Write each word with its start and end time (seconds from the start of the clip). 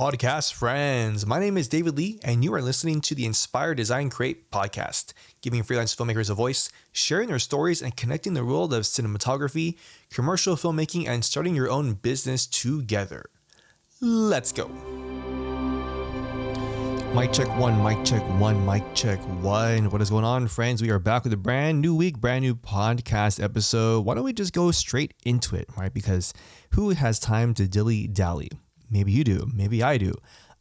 podcast 0.00 0.54
friends. 0.54 1.26
My 1.26 1.38
name 1.38 1.58
is 1.58 1.68
David 1.68 1.98
Lee, 1.98 2.18
and 2.24 2.42
you 2.42 2.54
are 2.54 2.62
listening 2.62 3.02
to 3.02 3.14
the 3.14 3.26
Inspire 3.26 3.74
Design 3.74 4.08
Create 4.08 4.50
podcast, 4.50 5.12
giving 5.42 5.62
freelance 5.62 5.94
filmmakers 5.94 6.30
a 6.30 6.34
voice, 6.34 6.70
sharing 6.90 7.28
their 7.28 7.38
stories, 7.38 7.82
and 7.82 7.94
connecting 7.94 8.32
the 8.32 8.42
world 8.42 8.72
of 8.72 8.84
cinematography, 8.84 9.76
commercial 10.10 10.56
filmmaking, 10.56 11.06
and 11.06 11.22
starting 11.22 11.54
your 11.54 11.68
own 11.68 11.92
business 11.92 12.46
together. 12.46 13.26
Let's 14.00 14.52
go. 14.52 14.68
Mic 17.14 17.34
check 17.34 17.54
one, 17.58 17.84
mic 17.84 18.02
check 18.02 18.22
one, 18.40 18.64
mic 18.64 18.94
check 18.94 19.18
one. 19.42 19.90
What 19.90 20.00
is 20.00 20.08
going 20.08 20.24
on, 20.24 20.48
friends? 20.48 20.80
We 20.80 20.88
are 20.88 20.98
back 20.98 21.24
with 21.24 21.34
a 21.34 21.36
brand 21.36 21.82
new 21.82 21.94
week, 21.94 22.16
brand 22.16 22.40
new 22.42 22.54
podcast 22.54 23.38
episode. 23.42 24.06
Why 24.06 24.14
don't 24.14 24.24
we 24.24 24.32
just 24.32 24.54
go 24.54 24.70
straight 24.70 25.12
into 25.26 25.56
it, 25.56 25.68
right? 25.76 25.92
Because 25.92 26.32
who 26.70 26.88
has 26.88 27.20
time 27.20 27.52
to 27.52 27.68
dilly 27.68 28.06
dally? 28.06 28.48
Maybe 28.90 29.12
you 29.12 29.24
do. 29.24 29.48
Maybe 29.54 29.82
I 29.82 29.98
do. 29.98 30.14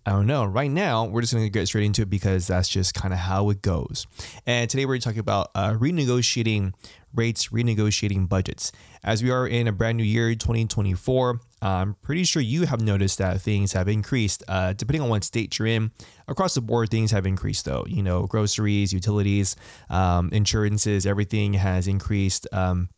I 0.05 0.11
don't 0.11 0.27
know. 0.27 0.45
Right 0.45 0.71
now, 0.71 1.05
we're 1.05 1.21
just 1.21 1.33
going 1.33 1.45
to 1.45 1.49
get 1.49 1.67
straight 1.67 1.85
into 1.85 2.03
it 2.03 2.09
because 2.09 2.47
that's 2.47 2.69
just 2.69 2.93
kind 2.93 3.13
of 3.13 3.19
how 3.19 3.49
it 3.49 3.61
goes. 3.61 4.07
And 4.45 4.69
today, 4.69 4.85
we're 4.85 4.97
talking 4.97 5.19
about 5.19 5.51
uh, 5.53 5.73
renegotiating 5.73 6.73
rates, 7.13 7.49
renegotiating 7.49 8.29
budgets. 8.29 8.71
As 9.03 9.21
we 9.21 9.29
are 9.29 9.47
in 9.47 9.67
a 9.67 9.71
brand 9.71 9.97
new 9.97 10.03
year, 10.03 10.33
2024, 10.33 11.39
I'm 11.61 11.95
pretty 12.01 12.23
sure 12.23 12.41
you 12.41 12.65
have 12.65 12.81
noticed 12.81 13.17
that 13.17 13.41
things 13.41 13.73
have 13.73 13.87
increased. 13.87 14.43
Uh, 14.47 14.73
depending 14.73 15.01
on 15.01 15.09
what 15.09 15.23
state 15.23 15.59
you're 15.59 15.67
in, 15.67 15.91
across 16.27 16.53
the 16.53 16.61
board, 16.61 16.89
things 16.89 17.11
have 17.11 17.25
increased 17.25 17.65
though. 17.65 17.85
You 17.87 18.01
know, 18.01 18.25
groceries, 18.25 18.93
utilities, 18.93 19.55
um, 19.89 20.29
insurances, 20.31 21.05
everything 21.05 21.53
has 21.53 21.87
increased. 21.87 22.47
Um, 22.51 22.89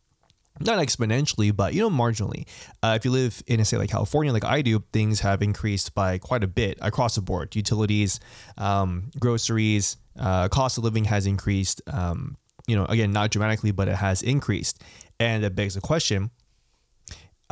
not 0.60 0.78
exponentially, 0.78 1.54
but 1.54 1.74
you 1.74 1.80
know, 1.80 1.90
marginally. 1.90 2.46
Uh, 2.82 2.94
if 2.96 3.04
you 3.04 3.10
live 3.10 3.42
in 3.46 3.60
a 3.60 3.64
state 3.64 3.78
like 3.78 3.90
California, 3.90 4.32
like 4.32 4.44
I 4.44 4.62
do, 4.62 4.82
things 4.92 5.20
have 5.20 5.42
increased 5.42 5.94
by 5.94 6.18
quite 6.18 6.44
a 6.44 6.46
bit 6.46 6.78
across 6.80 7.14
the 7.14 7.22
board. 7.22 7.54
Utilities, 7.56 8.20
um, 8.58 9.10
groceries, 9.18 9.96
uh, 10.18 10.48
cost 10.48 10.78
of 10.78 10.84
living 10.84 11.04
has 11.04 11.26
increased. 11.26 11.82
Um, 11.86 12.36
you 12.68 12.76
know, 12.76 12.84
again, 12.84 13.12
not 13.12 13.30
dramatically, 13.30 13.72
but 13.72 13.88
it 13.88 13.96
has 13.96 14.22
increased, 14.22 14.82
and 15.18 15.42
that 15.42 15.56
begs 15.56 15.74
the 15.74 15.80
question: 15.80 16.30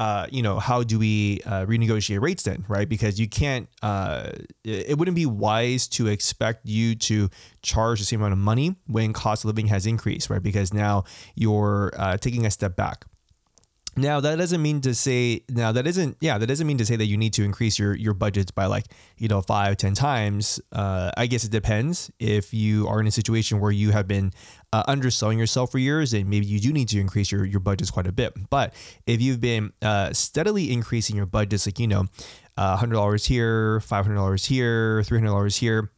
uh, 0.01 0.27
you 0.31 0.41
know, 0.41 0.59
how 0.59 0.83
do 0.83 0.99
we 0.99 1.41
uh, 1.45 1.67
renegotiate 1.67 2.23
rates 2.23 2.45
then, 2.45 2.65
right? 2.69 2.89
Because 2.89 3.21
you 3.21 3.29
can't, 3.29 3.69
uh, 3.83 4.31
it 4.65 4.97
wouldn't 4.97 5.15
be 5.15 5.27
wise 5.27 5.87
to 5.89 6.07
expect 6.07 6.65
you 6.65 6.95
to 6.95 7.29
charge 7.61 7.99
the 7.99 8.07
same 8.07 8.21
amount 8.21 8.33
of 8.33 8.39
money 8.39 8.77
when 8.87 9.13
cost 9.13 9.45
of 9.45 9.49
living 9.49 9.67
has 9.67 9.85
increased, 9.85 10.31
right? 10.31 10.43
Because 10.43 10.73
now 10.73 11.05
you're 11.35 11.93
uh, 11.99 12.17
taking 12.17 12.47
a 12.47 12.51
step 12.51 12.77
back. 12.77 13.05
Now 13.97 14.21
that 14.21 14.37
doesn't 14.37 14.63
mean 14.63 14.81
to 14.83 14.95
say 14.95 15.43
now 15.49 15.73
that 15.73 15.87
isn't 15.87 16.17
yeah 16.21 16.39
that 16.39 16.47
doesn't 16.47 16.67
mean 16.67 16.79
to 16.79 16.87
say 16.87 16.97
that 16.97 17.07
you 17.07 17.17
need 17.17 17.33
to 17.35 17.45
increase 17.45 17.79
your 17.79 17.95
your 17.95 18.15
budgets 18.15 18.51
by 18.51 18.67
like 18.67 18.87
you 19.19 19.29
know 19.29 19.43
five 19.43 19.77
ten 19.77 19.95
times. 19.95 20.61
Uh, 20.73 21.11
I 21.17 21.27
guess 21.27 21.45
it 21.45 21.51
depends 21.51 22.11
if 22.19 22.55
you 22.55 22.87
are 22.89 23.01
in 23.01 23.07
a 23.07 23.11
situation 23.11 23.61
where 23.61 23.73
you 23.73 23.91
have 23.91 24.07
been 24.07 24.33
uh, 24.73 24.85
underselling 24.87 25.39
yourself 25.39 25.73
for 25.73 25.79
years, 25.79 26.13
and 26.13 26.29
maybe 26.29 26.47
you 26.47 26.61
do 26.61 26.73
need 26.73 26.89
to 26.91 27.01
increase 27.01 27.33
your 27.33 27.45
your 27.45 27.61
budgets 27.61 27.91
quite 27.91 28.07
a 28.07 28.13
bit. 28.13 28.33
But 28.49 28.75
if 29.07 29.21
you've 29.21 29.41
been 29.41 29.73
uh, 29.83 30.13
steadily 30.13 30.73
increasing 30.73 31.17
your 31.17 31.27
budgets, 31.27 31.67
like 31.67 31.79
you 31.79 31.89
know, 31.89 32.07
uh, 32.57 32.77
hundred 32.77 32.95
dollars 32.95 33.25
here, 33.25 33.81
five 33.81 34.05
hundred 34.07 34.17
dollars 34.17 34.45
here, 34.45 35.03
three 35.03 35.19
hundred 35.19 35.31
dollars 35.31 35.57
here 35.57 35.91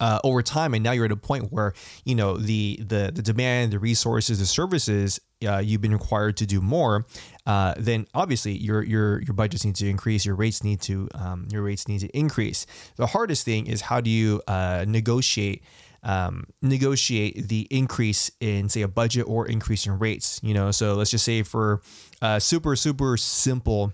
uh, 0.00 0.20
over 0.24 0.42
time, 0.42 0.74
and 0.74 0.82
now 0.82 0.92
you're 0.92 1.04
at 1.04 1.12
a 1.12 1.16
point 1.16 1.52
where 1.52 1.72
you 2.04 2.14
know 2.14 2.36
the 2.36 2.80
the 2.80 3.10
the 3.14 3.22
demand, 3.22 3.72
the 3.72 3.78
resources, 3.78 4.38
the 4.38 4.46
services 4.46 5.20
uh, 5.46 5.58
you've 5.58 5.80
been 5.80 5.92
required 5.92 6.36
to 6.38 6.46
do 6.46 6.60
more. 6.60 7.06
Uh, 7.46 7.74
then 7.76 8.06
obviously 8.14 8.52
your 8.52 8.82
your 8.82 9.20
your 9.22 9.34
budgets 9.34 9.64
need 9.64 9.76
to 9.76 9.88
increase, 9.88 10.24
your 10.24 10.34
rates 10.34 10.64
need 10.64 10.80
to 10.82 11.08
um, 11.14 11.48
your 11.50 11.62
rates 11.62 11.88
need 11.88 12.00
to 12.00 12.08
increase. 12.08 12.66
The 12.96 13.06
hardest 13.06 13.44
thing 13.44 13.66
is 13.66 13.82
how 13.82 14.00
do 14.00 14.10
you 14.10 14.42
uh, 14.46 14.84
negotiate. 14.88 15.62
Um, 16.04 16.44
negotiate 16.62 17.48
the 17.48 17.66
increase 17.72 18.30
in 18.38 18.68
say 18.68 18.82
a 18.82 18.88
budget 18.88 19.24
or 19.26 19.48
increase 19.48 19.84
in 19.84 19.98
rates 19.98 20.38
you 20.44 20.54
know 20.54 20.70
so 20.70 20.94
let's 20.94 21.10
just 21.10 21.24
say 21.24 21.42
for 21.42 21.82
uh, 22.22 22.38
super 22.38 22.76
super 22.76 23.16
simple 23.16 23.92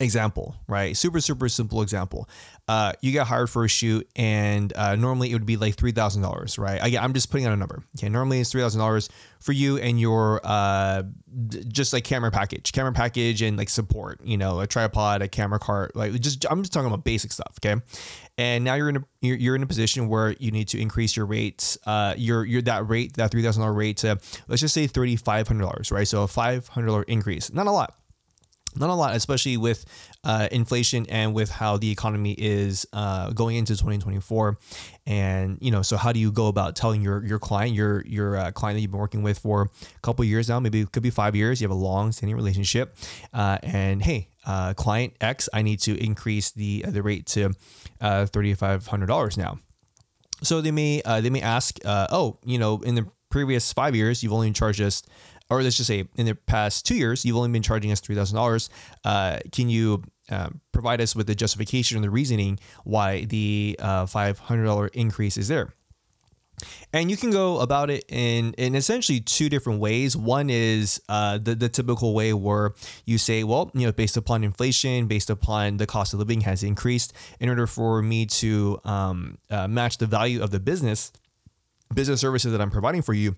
example, 0.00 0.54
right? 0.68 0.96
Super, 0.96 1.20
super 1.20 1.48
simple 1.48 1.82
example. 1.82 2.28
Uh, 2.68 2.92
you 3.00 3.12
get 3.12 3.26
hired 3.26 3.48
for 3.48 3.64
a 3.64 3.68
shoot, 3.68 4.08
and 4.16 4.72
uh, 4.76 4.96
normally 4.96 5.30
it 5.30 5.34
would 5.34 5.46
be 5.46 5.56
like 5.56 5.76
three 5.76 5.92
thousand 5.92 6.22
dollars, 6.22 6.58
right? 6.58 6.82
I, 6.82 7.04
am 7.04 7.14
just 7.14 7.30
putting 7.30 7.46
out 7.46 7.52
a 7.52 7.56
number. 7.56 7.82
Okay, 7.96 8.08
normally 8.08 8.40
it's 8.40 8.50
three 8.50 8.60
thousand 8.60 8.80
dollars 8.80 9.08
for 9.40 9.52
you 9.52 9.78
and 9.78 9.98
your 10.00 10.40
uh, 10.44 11.04
just 11.68 11.92
like 11.92 12.04
camera 12.04 12.30
package, 12.30 12.72
camera 12.72 12.92
package, 12.92 13.40
and 13.40 13.56
like 13.56 13.68
support. 13.68 14.20
You 14.24 14.36
know, 14.36 14.60
a 14.60 14.66
tripod, 14.66 15.22
a 15.22 15.28
camera 15.28 15.58
cart, 15.58 15.96
like 15.96 16.12
just 16.20 16.44
I'm 16.50 16.62
just 16.62 16.72
talking 16.72 16.88
about 16.88 17.04
basic 17.04 17.32
stuff. 17.32 17.54
Okay, 17.64 17.80
and 18.36 18.64
now 18.64 18.74
you're 18.74 18.90
in 18.90 18.96
a 18.96 19.04
you're, 19.22 19.36
you're 19.36 19.56
in 19.56 19.62
a 19.62 19.66
position 19.66 20.08
where 20.08 20.34
you 20.38 20.50
need 20.50 20.68
to 20.68 20.80
increase 20.80 21.16
your 21.16 21.26
rates, 21.26 21.78
uh, 21.86 22.14
your 22.18 22.44
your 22.44 22.62
that 22.62 22.88
rate, 22.88 23.16
that 23.16 23.30
three 23.30 23.42
thousand 23.42 23.62
dollar 23.62 23.72
rate 23.72 23.98
to 23.98 24.18
let's 24.48 24.60
just 24.60 24.74
say 24.74 24.86
thirty 24.86 25.16
five 25.16 25.48
hundred 25.48 25.62
dollars, 25.62 25.90
right? 25.90 26.06
So 26.06 26.22
a 26.22 26.28
five 26.28 26.68
hundred 26.68 26.88
dollar 26.88 27.04
increase, 27.04 27.50
not 27.50 27.66
a 27.66 27.70
lot 27.70 27.94
not 28.78 28.90
a 28.90 28.94
lot, 28.94 29.14
especially 29.14 29.56
with 29.56 29.84
uh, 30.24 30.48
inflation 30.50 31.06
and 31.08 31.34
with 31.34 31.50
how 31.50 31.76
the 31.76 31.90
economy 31.90 32.32
is 32.32 32.86
uh, 32.92 33.30
going 33.30 33.56
into 33.56 33.74
2024. 33.74 34.58
And 35.06 35.58
you 35.60 35.70
know, 35.70 35.82
so 35.82 35.96
how 35.96 36.12
do 36.12 36.18
you 36.18 36.32
go 36.32 36.48
about 36.48 36.76
telling 36.76 37.02
your 37.02 37.24
your 37.24 37.38
client, 37.38 37.74
your 37.74 38.04
your 38.06 38.36
uh, 38.36 38.50
client 38.52 38.76
that 38.76 38.80
you've 38.80 38.90
been 38.90 39.00
working 39.00 39.22
with 39.22 39.38
for 39.38 39.62
a 39.62 40.00
couple 40.00 40.24
years 40.24 40.48
now, 40.48 40.60
maybe 40.60 40.80
it 40.80 40.92
could 40.92 41.02
be 41.02 41.10
five 41.10 41.36
years, 41.36 41.60
you 41.60 41.64
have 41.68 41.76
a 41.76 41.80
long-standing 41.80 42.36
relationship, 42.36 42.96
uh, 43.32 43.58
and 43.62 44.02
hey, 44.02 44.28
uh, 44.46 44.74
client 44.74 45.14
X, 45.20 45.48
I 45.52 45.62
need 45.62 45.80
to 45.80 45.96
increase 46.02 46.50
the 46.50 46.84
the 46.88 47.02
rate 47.02 47.26
to 47.26 47.52
uh, 48.00 48.26
thirty 48.26 48.52
five 48.54 48.86
hundred 48.86 49.06
dollars 49.06 49.36
now. 49.36 49.58
So 50.42 50.60
they 50.60 50.70
may 50.70 51.02
they 51.04 51.30
may 51.30 51.40
ask, 51.40 51.78
oh, 51.84 52.38
you 52.44 52.58
know, 52.58 52.80
in 52.82 52.94
the 52.94 53.06
previous 53.30 53.72
five 53.72 53.94
years, 53.94 54.22
you've 54.22 54.32
only 54.32 54.52
charged 54.52 54.80
us 54.80 55.02
or 55.50 55.62
let's 55.62 55.76
just 55.76 55.88
say 55.88 56.08
in 56.16 56.26
the 56.26 56.34
past 56.34 56.86
two 56.86 56.96
years, 56.96 57.24
you've 57.24 57.36
only 57.36 57.50
been 57.50 57.62
charging 57.62 57.92
us 57.92 58.00
$3,000. 58.00 58.68
Uh, 59.04 59.38
can 59.52 59.68
you 59.68 60.02
uh, 60.30 60.50
provide 60.72 61.00
us 61.00 61.14
with 61.14 61.26
the 61.26 61.34
justification 61.34 61.96
and 61.96 62.04
the 62.04 62.10
reasoning 62.10 62.58
why 62.84 63.24
the 63.24 63.76
uh, 63.80 64.06
$500 64.06 64.90
increase 64.94 65.36
is 65.36 65.48
there? 65.48 65.72
And 66.92 67.10
you 67.10 67.16
can 67.16 67.30
go 67.30 67.60
about 67.60 67.90
it 67.90 68.04
in, 68.08 68.54
in 68.54 68.74
essentially 68.74 69.20
two 69.20 69.48
different 69.48 69.80
ways. 69.80 70.16
One 70.16 70.48
is 70.48 71.00
uh, 71.08 71.38
the, 71.38 71.54
the 71.54 71.68
typical 71.68 72.14
way 72.14 72.32
where 72.32 72.72
you 73.04 73.18
say, 73.18 73.44
well, 73.44 73.70
you 73.74 73.86
know, 73.86 73.92
based 73.92 74.16
upon 74.16 74.42
inflation, 74.42 75.06
based 75.06 75.28
upon 75.28 75.76
the 75.76 75.86
cost 75.86 76.14
of 76.14 76.18
living 76.18 76.40
has 76.42 76.62
increased, 76.62 77.12
in 77.40 77.48
order 77.48 77.66
for 77.66 78.00
me 78.00 78.26
to 78.26 78.80
um, 78.84 79.38
uh, 79.50 79.68
match 79.68 79.98
the 79.98 80.06
value 80.06 80.42
of 80.42 80.50
the 80.50 80.60
business, 80.60 81.12
business 81.94 82.20
services 82.20 82.52
that 82.52 82.60
I'm 82.60 82.70
providing 82.70 83.02
for 83.02 83.12
you, 83.12 83.36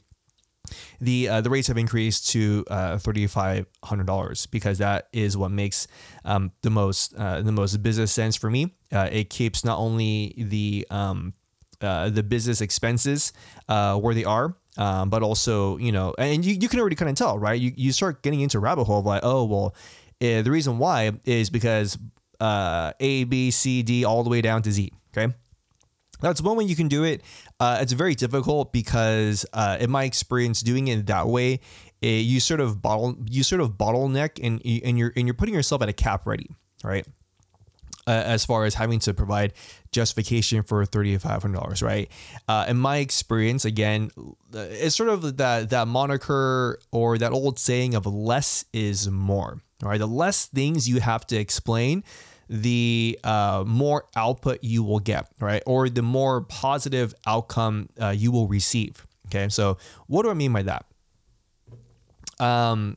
the 1.00 1.28
uh, 1.28 1.40
the 1.40 1.50
rates 1.50 1.68
have 1.68 1.78
increased 1.78 2.30
to 2.30 2.64
uh, 2.70 2.98
thirty 2.98 3.26
five 3.26 3.66
hundred 3.84 4.06
dollars 4.06 4.46
because 4.46 4.78
that 4.78 5.08
is 5.12 5.36
what 5.36 5.50
makes 5.50 5.86
um, 6.24 6.52
the 6.62 6.70
most 6.70 7.14
uh, 7.16 7.42
the 7.42 7.52
most 7.52 7.82
business 7.82 8.12
sense 8.12 8.36
for 8.36 8.50
me. 8.50 8.74
Uh, 8.92 9.08
it 9.10 9.30
keeps 9.30 9.64
not 9.64 9.78
only 9.78 10.34
the 10.36 10.86
um, 10.90 11.34
uh, 11.80 12.10
the 12.10 12.22
business 12.22 12.60
expenses 12.60 13.32
uh, 13.68 13.96
where 13.96 14.14
they 14.14 14.24
are. 14.24 14.56
Um, 14.76 15.10
but 15.10 15.24
also, 15.24 15.76
you 15.78 15.90
know, 15.90 16.14
and 16.18 16.44
you, 16.44 16.54
you 16.54 16.68
can 16.68 16.78
already 16.78 16.94
kind 16.94 17.08
of 17.08 17.16
tell, 17.16 17.36
right? 17.36 17.60
You, 17.60 17.72
you 17.74 17.90
start 17.90 18.22
getting 18.22 18.42
into 18.42 18.60
rabbit 18.60 18.84
hole 18.84 19.00
of 19.00 19.06
like, 19.06 19.22
oh, 19.24 19.42
well, 19.44 19.74
eh, 20.20 20.40
the 20.42 20.52
reason 20.52 20.78
why 20.78 21.10
is 21.24 21.50
because 21.50 21.98
A, 22.40 23.24
B, 23.24 23.50
C, 23.50 23.82
D, 23.82 24.04
all 24.04 24.22
the 24.22 24.30
way 24.30 24.40
down 24.40 24.62
to 24.62 24.70
Z. 24.70 24.92
Okay. 25.12 25.34
That's 26.20 26.40
one 26.40 26.56
way 26.56 26.64
you 26.64 26.76
can 26.76 26.88
do 26.88 27.04
it. 27.04 27.22
Uh, 27.60 27.78
it's 27.80 27.92
very 27.92 28.14
difficult 28.14 28.72
because, 28.72 29.46
uh, 29.52 29.76
in 29.80 29.90
my 29.90 30.04
experience, 30.04 30.60
doing 30.62 30.88
it 30.88 31.06
that 31.06 31.28
way, 31.28 31.60
it, 32.00 32.24
you 32.24 32.40
sort 32.40 32.60
of 32.60 32.80
bottle 32.80 33.16
you 33.28 33.42
sort 33.42 33.60
of 33.60 33.72
bottleneck 33.72 34.38
and 34.42 34.60
and 34.84 34.98
you're 34.98 35.12
and 35.16 35.26
you're 35.26 35.34
putting 35.34 35.54
yourself 35.54 35.82
at 35.82 35.88
a 35.88 35.92
cap 35.92 36.26
ready, 36.26 36.48
right? 36.82 37.06
Uh, 38.06 38.22
as 38.24 38.42
far 38.44 38.64
as 38.64 38.74
having 38.74 38.98
to 39.00 39.12
provide 39.12 39.52
justification 39.92 40.62
for 40.62 40.84
thirty 40.86 41.16
five 41.18 41.42
hundred 41.42 41.60
dollars, 41.60 41.82
right? 41.82 42.10
Uh, 42.48 42.64
in 42.68 42.76
my 42.76 42.98
experience, 42.98 43.64
again, 43.64 44.10
it's 44.52 44.96
sort 44.96 45.10
of 45.10 45.36
that 45.36 45.70
that 45.70 45.88
moniker 45.88 46.78
or 46.90 47.18
that 47.18 47.32
old 47.32 47.58
saying 47.58 47.94
of 47.94 48.06
less 48.06 48.64
is 48.72 49.10
more. 49.10 49.60
Right, 49.80 49.98
the 49.98 50.08
less 50.08 50.46
things 50.46 50.88
you 50.88 50.98
have 50.98 51.24
to 51.28 51.36
explain, 51.36 52.02
the 52.48 53.18
uh, 53.24 53.64
more 53.66 54.04
output 54.16 54.62
you 54.62 54.82
will 54.82 55.00
get, 55.00 55.28
right? 55.40 55.62
Or 55.66 55.88
the 55.88 56.02
more 56.02 56.42
positive 56.42 57.14
outcome 57.26 57.88
uh, 58.00 58.08
you 58.08 58.32
will 58.32 58.48
receive. 58.48 59.06
Okay, 59.26 59.48
so 59.48 59.78
what 60.06 60.22
do 60.22 60.30
I 60.30 60.34
mean 60.34 60.52
by 60.52 60.62
that? 60.62 60.86
Um, 62.40 62.96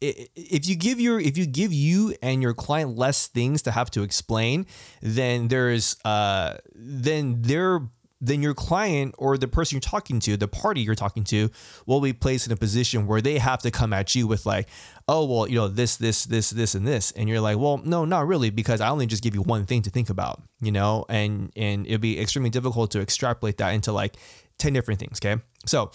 if 0.00 0.68
you 0.68 0.76
give 0.76 1.00
your 1.00 1.18
if 1.18 1.38
you 1.38 1.46
give 1.46 1.72
you 1.72 2.14
and 2.22 2.42
your 2.42 2.54
client 2.54 2.96
less 2.96 3.26
things 3.26 3.62
to 3.62 3.70
have 3.70 3.90
to 3.92 4.02
explain, 4.02 4.66
then 5.00 5.48
there's 5.48 5.96
uh, 6.04 6.56
then 6.74 7.42
they're 7.42 7.80
then 8.20 8.42
your 8.42 8.54
client 8.54 9.14
or 9.18 9.36
the 9.36 9.48
person 9.48 9.76
you're 9.76 9.80
talking 9.80 10.20
to, 10.20 10.36
the 10.36 10.48
party 10.48 10.80
you're 10.80 10.94
talking 10.94 11.24
to, 11.24 11.50
will 11.86 12.00
be 12.00 12.12
placed 12.12 12.46
in 12.46 12.52
a 12.52 12.56
position 12.56 13.06
where 13.06 13.20
they 13.20 13.38
have 13.38 13.60
to 13.62 13.70
come 13.70 13.92
at 13.92 14.14
you 14.14 14.26
with 14.26 14.46
like, 14.46 14.68
oh 15.08 15.24
well, 15.24 15.48
you 15.48 15.56
know 15.56 15.68
this, 15.68 15.96
this, 15.96 16.24
this, 16.24 16.50
this, 16.50 16.74
and 16.74 16.86
this, 16.86 17.10
and 17.12 17.28
you're 17.28 17.40
like, 17.40 17.58
well, 17.58 17.78
no, 17.84 18.04
not 18.04 18.26
really, 18.26 18.50
because 18.50 18.80
I 18.80 18.88
only 18.88 19.06
just 19.06 19.22
give 19.22 19.34
you 19.34 19.42
one 19.42 19.66
thing 19.66 19.82
to 19.82 19.90
think 19.90 20.10
about, 20.10 20.42
you 20.60 20.72
know, 20.72 21.04
and 21.08 21.52
and 21.56 21.86
it'd 21.86 22.00
be 22.00 22.18
extremely 22.20 22.50
difficult 22.50 22.90
to 22.92 23.00
extrapolate 23.00 23.58
that 23.58 23.70
into 23.70 23.92
like 23.92 24.16
ten 24.58 24.72
different 24.72 25.00
things. 25.00 25.18
Okay, 25.22 25.40
so. 25.64 25.90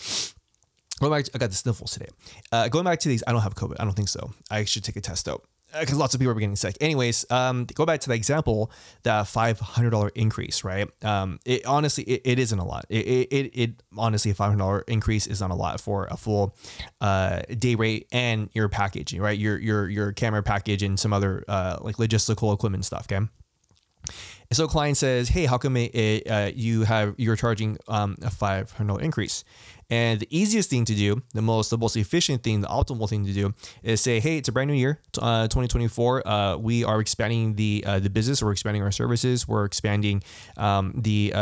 Going 0.99 1.13
back, 1.13 1.25
to, 1.25 1.31
I 1.33 1.39
got 1.39 1.49
the 1.49 1.55
sniffles 1.55 1.93
today. 1.93 2.09
Uh, 2.51 2.67
going 2.67 2.85
back 2.85 2.99
to 2.99 3.09
these, 3.09 3.23
I 3.25 3.31
don't 3.31 3.41
have 3.41 3.55
COVID. 3.55 3.77
I 3.79 3.85
don't 3.85 3.95
think 3.95 4.07
so. 4.07 4.35
I 4.51 4.65
should 4.65 4.83
take 4.83 4.97
a 4.97 5.01
test 5.01 5.25
though 5.25 5.41
because 5.79 5.97
lots 5.97 6.13
of 6.13 6.19
people 6.19 6.31
are 6.31 6.39
getting 6.39 6.55
sick. 6.55 6.77
Anyways, 6.81 7.25
um, 7.31 7.65
go 7.65 7.85
back 7.85 7.99
to 8.01 8.09
the 8.09 8.15
example, 8.15 8.71
the 9.03 9.23
five 9.27 9.59
hundred 9.59 9.91
dollar 9.91 10.09
increase, 10.15 10.63
right? 10.63 10.89
Um, 11.03 11.39
it 11.45 11.65
honestly, 11.65 12.03
it, 12.03 12.21
it 12.25 12.39
isn't 12.39 12.59
a 12.59 12.65
lot. 12.65 12.85
It, 12.89 13.27
it, 13.31 13.51
it 13.53 13.83
honestly, 13.97 14.31
a 14.31 14.33
five 14.33 14.49
hundred 14.49 14.59
dollar 14.59 14.81
increase 14.87 15.27
is 15.27 15.41
not 15.41 15.51
a 15.51 15.55
lot 15.55 15.79
for 15.79 16.07
a 16.11 16.17
full 16.17 16.55
uh, 16.99 17.41
day 17.57 17.75
rate 17.75 18.07
and 18.11 18.49
your 18.53 18.69
package, 18.69 19.13
right? 19.17 19.37
Your 19.37 19.57
your 19.57 19.89
your 19.89 20.11
camera 20.13 20.43
package 20.43 20.83
and 20.83 20.99
some 20.99 21.13
other 21.13 21.43
uh, 21.47 21.77
like 21.81 21.97
logistical 21.97 22.53
equipment 22.53 22.85
stuff. 22.85 23.07
Okay. 23.11 23.25
So 24.51 24.67
client 24.67 24.97
says, 24.97 25.29
"Hey, 25.29 25.45
how 25.45 25.57
come 25.57 25.77
it, 25.77 25.95
it, 25.95 26.29
uh, 26.29 26.51
you 26.53 26.83
have 26.83 27.15
you're 27.17 27.37
charging 27.37 27.77
um, 27.87 28.17
a 28.21 28.29
five 28.29 28.71
hundred 28.71 28.99
increase?" 28.99 29.43
And 29.91 30.21
the 30.21 30.27
easiest 30.29 30.69
thing 30.69 30.85
to 30.85 30.95
do, 30.95 31.21
the 31.33 31.41
most 31.41 31.69
the 31.69 31.77
most 31.77 31.97
efficient 31.97 32.43
thing, 32.43 32.61
the 32.61 32.67
optimal 32.67 33.09
thing 33.09 33.25
to 33.25 33.33
do 33.33 33.53
is 33.83 33.99
say, 33.99 34.21
hey, 34.21 34.37
it's 34.37 34.47
a 34.47 34.53
brand 34.53 34.69
new 34.69 34.75
year, 34.75 35.01
uh, 35.21 35.49
2024. 35.49 36.25
Uh, 36.25 36.55
we 36.55 36.85
are 36.85 37.01
expanding 37.01 37.55
the 37.55 37.83
uh, 37.85 37.99
the 37.99 38.09
business, 38.09 38.41
we're 38.41 38.53
expanding 38.53 38.83
our 38.83 38.91
services, 38.91 39.47
we're 39.49 39.65
expanding 39.65 40.23
um, 40.55 40.93
the 40.95 41.33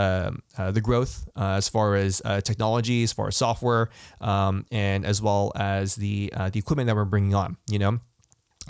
the 0.58 0.82
growth 0.82 1.30
as 1.36 1.70
far 1.70 1.96
as 1.96 2.22
technology, 2.44 3.04
as 3.04 3.14
far 3.14 3.28
as 3.28 3.38
software, 3.38 3.90
um, 4.20 4.66
and 4.72 5.06
as 5.06 5.22
well 5.22 5.52
as 5.56 5.96
the 5.96 6.34
the 6.52 6.60
equipment 6.60 6.88
that 6.88 6.96
we're 6.96 7.06
bringing 7.06 7.36
on. 7.36 7.56
You 7.70 7.80
know. 7.80 8.00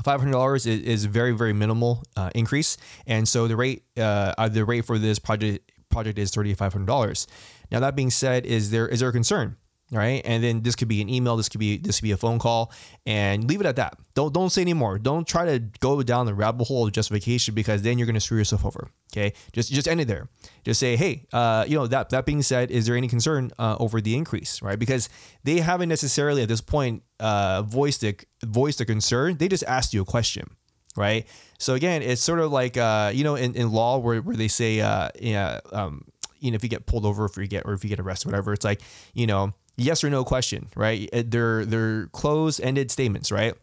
$500 0.04 0.56
is, 0.56 0.66
is 0.66 1.06
very 1.06 1.32
very 1.32 1.54
minimal 1.54 2.04
uh, 2.16 2.30
increase. 2.36 2.78
And 3.08 3.28
so 3.28 3.48
the 3.48 3.56
rate 3.56 3.84
uh, 3.98 4.34
uh, 4.38 4.50
the 4.50 4.66
rate 4.66 4.86
for 4.86 4.98
this 4.98 5.20
project 5.20 5.72
project 5.90 6.20
is 6.20 6.32
$3500 6.32 7.26
now 7.72 7.80
that 7.80 7.96
being 7.96 8.12
said 8.12 8.46
is 8.46 8.70
there 8.70 8.88
is 8.88 9.00
there 9.00 9.10
a 9.10 9.12
concern 9.12 9.58
right? 9.92 10.22
And 10.24 10.44
then 10.44 10.62
this 10.62 10.76
could 10.76 10.88
be 10.88 11.02
an 11.02 11.10
email, 11.10 11.36
this 11.36 11.50
could 11.50 11.60
be 11.60 11.78
this 11.78 12.00
could 12.00 12.04
be 12.04 12.12
a 12.12 12.18
phone 12.18 12.40
call, 12.40 12.72
and 13.06 13.48
leave 13.48 13.60
it 13.60 13.66
at 13.66 13.76
that. 13.78 13.98
Don't 14.14 14.34
don't 14.34 14.50
say 14.50 14.62
anymore. 14.62 15.00
Don't 15.00 15.28
try 15.28 15.46
to 15.46 15.60
go 15.80 16.02
down 16.04 16.26
the 16.26 16.34
rabbit 16.34 16.66
hole 16.66 16.86
of 16.86 16.92
justification 16.92 17.56
because 17.56 17.82
then 17.82 17.98
you're 17.98 18.08
gonna 18.08 18.20
screw 18.20 18.38
yourself 18.38 18.66
over. 18.66 18.90
Okay, 19.12 19.34
just 19.52 19.72
just 19.72 19.88
end 19.88 20.02
it 20.02 20.08
there. 20.08 20.28
Just 20.64 20.80
say, 20.80 20.96
hey, 20.96 21.26
uh, 21.34 21.66
you 21.68 21.76
know 21.76 21.88
that 21.88 22.10
that 22.10 22.26
being 22.26 22.42
said, 22.42 22.72
is 22.72 22.86
there 22.86 22.96
any 22.96 23.08
concern 23.08 23.52
uh, 23.58 23.78
over 23.80 24.02
the 24.02 24.16
increase, 24.16 24.62
right? 24.62 24.78
Because 24.78 25.10
they 25.44 25.60
haven't 25.60 25.90
necessarily 25.90 26.44
at 26.44 26.50
this 26.50 26.62
point 26.62 27.04
uh, 27.20 27.64
voiced 27.64 28.04
a 28.04 28.16
voiced 28.44 28.82
a 28.82 28.86
concern. 28.86 29.38
They 29.38 29.48
just 29.48 29.64
asked 29.64 29.94
you 29.94 30.02
a 30.02 30.06
question. 30.06 30.52
Right. 30.96 31.28
So 31.60 31.76
again, 31.76 32.02
it's 32.02 32.20
sort 32.20 32.40
of 32.40 32.52
like 32.52 32.76
uh, 32.76 33.12
you 33.14 33.24
know 33.24 33.36
in, 33.36 33.56
in 33.56 33.72
law 33.72 34.00
where, 34.00 34.22
where 34.22 34.36
they 34.36 34.48
say 34.48 34.82
uh, 34.82 35.10
yeah, 35.22 35.60
um, 35.72 36.04
you 36.40 36.52
know 36.52 36.56
if 36.56 36.64
you 36.64 36.70
get 36.70 36.86
pulled 36.86 37.06
over 37.06 37.26
if 37.26 37.38
you 37.38 37.48
get 37.48 37.66
or 37.66 37.74
if 37.74 37.84
you 37.84 37.90
get 37.90 38.00
arrested 38.00 38.28
whatever 38.28 38.54
it's 38.54 38.66
like 38.66 38.82
you 39.14 39.28
know 39.28 39.54
yes 39.80 40.04
or 40.04 40.10
no 40.10 40.24
question, 40.24 40.70
right? 40.76 41.10
They're 41.12 41.66
they're 41.66 42.08
closed-ended 42.08 42.92
statements, 42.92 43.32
right? 43.32 43.56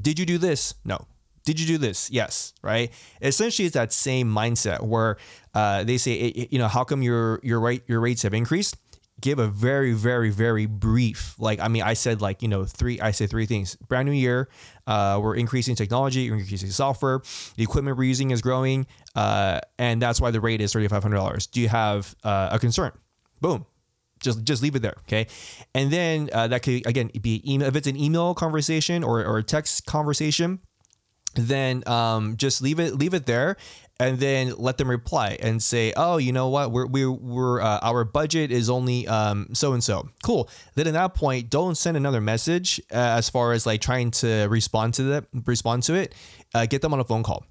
Did 0.00 0.18
you 0.18 0.26
do 0.26 0.38
this? 0.38 0.74
No. 0.84 1.06
Did 1.44 1.58
you 1.58 1.66
do 1.66 1.78
this? 1.78 2.10
Yes, 2.10 2.52
right? 2.62 2.92
Essentially, 3.22 3.66
it's 3.66 3.74
that 3.74 3.92
same 3.92 4.32
mindset 4.32 4.82
where 4.82 5.16
uh, 5.54 5.84
they 5.84 5.96
say, 5.96 6.48
you 6.50 6.58
know, 6.58 6.68
how 6.68 6.84
come 6.84 7.02
your 7.02 7.40
your 7.42 7.60
rate 7.60 7.82
your 7.86 8.00
rates 8.00 8.22
have 8.22 8.34
increased? 8.34 8.76
Give 9.20 9.38
a 9.38 9.48
very 9.48 9.92
very 9.92 10.30
very 10.30 10.66
brief, 10.66 11.34
like 11.38 11.60
I 11.60 11.68
mean, 11.68 11.82
I 11.82 11.94
said 11.94 12.20
like 12.22 12.40
you 12.42 12.48
know 12.48 12.64
three. 12.64 13.00
I 13.00 13.10
say 13.10 13.26
three 13.26 13.46
things. 13.46 13.76
Brand 13.76 14.06
new 14.06 14.14
year, 14.14 14.48
uh, 14.86 15.18
we're 15.22 15.34
increasing 15.34 15.74
technology, 15.74 16.30
we're 16.30 16.38
increasing 16.38 16.70
software, 16.70 17.20
the 17.56 17.62
equipment 17.62 17.98
we're 17.98 18.04
using 18.04 18.30
is 18.30 18.40
growing, 18.40 18.86
uh, 19.14 19.60
and 19.78 20.00
that's 20.00 20.20
why 20.22 20.30
the 20.30 20.40
rate 20.40 20.62
is 20.62 20.72
thirty 20.72 20.88
five 20.88 21.02
hundred 21.02 21.16
dollars. 21.16 21.46
Do 21.46 21.60
you 21.60 21.68
have 21.68 22.14
uh, 22.24 22.48
a 22.52 22.58
concern? 22.58 22.92
Boom, 23.42 23.66
just 24.20 24.44
just 24.44 24.62
leave 24.62 24.74
it 24.74 24.82
there 24.82 24.96
okay? 25.06 25.26
And 25.74 25.90
then 25.90 26.30
uh, 26.32 26.48
that 26.48 26.62
could 26.62 26.86
again 26.86 27.10
be 27.20 27.42
email 27.50 27.68
if 27.68 27.76
it's 27.76 27.86
an 27.86 27.96
email 27.96 28.34
conversation 28.34 29.02
or, 29.02 29.24
or 29.24 29.38
a 29.38 29.42
text 29.42 29.86
conversation 29.86 30.60
then 31.34 31.86
um, 31.86 32.36
just 32.36 32.60
leave 32.60 32.80
it 32.80 32.94
leave 32.96 33.14
it 33.14 33.26
there 33.26 33.56
and 34.00 34.18
then 34.18 34.52
let 34.56 34.78
them 34.78 34.90
reply 34.90 35.36
and 35.40 35.62
say 35.62 35.92
oh 35.96 36.16
you 36.16 36.32
know 36.32 36.48
what? 36.48 36.72
We're 36.72 36.86
we're, 36.86 37.10
we're 37.10 37.60
uh, 37.60 37.78
our 37.82 38.04
budget 38.04 38.50
is 38.50 38.68
only 38.68 39.06
so 39.06 39.72
and 39.72 39.84
so 39.84 40.08
cool. 40.22 40.48
Then 40.74 40.86
at 40.88 40.94
that 40.94 41.14
point 41.14 41.50
don't 41.50 41.76
send 41.76 41.96
another 41.96 42.20
message 42.20 42.80
uh, 42.90 42.96
as 42.96 43.30
far 43.30 43.52
as 43.52 43.66
like 43.66 43.80
trying 43.80 44.10
to 44.12 44.46
respond 44.48 44.94
to 44.94 45.02
that 45.04 45.26
respond 45.46 45.84
to 45.84 45.94
it. 45.94 46.14
Uh, 46.52 46.66
get 46.66 46.82
them 46.82 46.92
on 46.92 47.00
a 47.00 47.04
phone 47.04 47.22
call 47.22 47.44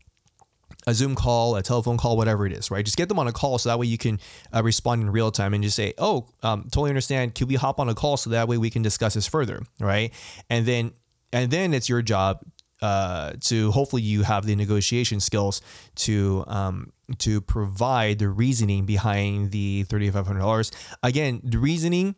a 0.88 0.94
Zoom 0.94 1.16
call, 1.16 1.56
a 1.56 1.62
telephone 1.62 1.98
call, 1.98 2.18
whatever 2.18 2.46
it 2.46 2.54
is, 2.54 2.72
right? 2.72 2.86
Just 2.86 2.98
get 2.98 3.10
them 3.10 3.20
on 3.20 3.28
a 3.28 3.32
call 3.32 3.58
so 3.58 3.70
that 3.70 3.80
way 3.80 3.86
you 3.86 3.98
can 3.98 4.20
uh, 4.54 4.64
respond 4.64 5.02
in 5.02 5.10
real 5.12 5.32
time 5.32 5.54
and 5.54 5.64
just 5.64 5.76
say, 5.76 5.94
"Oh, 5.98 6.28
um, 6.44 6.64
totally 6.64 6.90
understand. 6.90 7.36
Can 7.36 7.48
we 7.48 7.56
hop 7.56 7.80
on 7.80 7.90
a 7.90 7.96
call 7.96 8.18
so 8.18 8.30
that 8.32 8.48
way 8.48 8.58
we 8.58 8.70
can 8.70 8.82
discuss 8.82 9.14
this 9.14 9.28
further, 9.28 9.62
right?" 9.80 10.14
And 10.50 10.66
then 10.66 10.94
and 11.32 11.52
then 11.52 11.74
it's 11.74 11.90
your 11.90 12.02
job 12.02 12.42
uh, 12.82 13.34
to 13.42 13.72
hopefully 13.72 14.02
you 14.02 14.24
have 14.24 14.46
the 14.46 14.56
negotiation 14.56 15.20
skills 15.20 15.62
to 15.96 16.44
um, 16.48 16.94
to 17.20 17.42
provide 17.42 18.20
the 18.20 18.30
reasoning 18.30 18.86
behind 18.86 19.52
the 19.52 19.84
thirty 19.84 20.10
five 20.10 20.26
hundred 20.26 20.40
dollars. 20.40 20.72
Again, 21.04 21.42
the 21.44 21.58
reasoning 21.58 22.16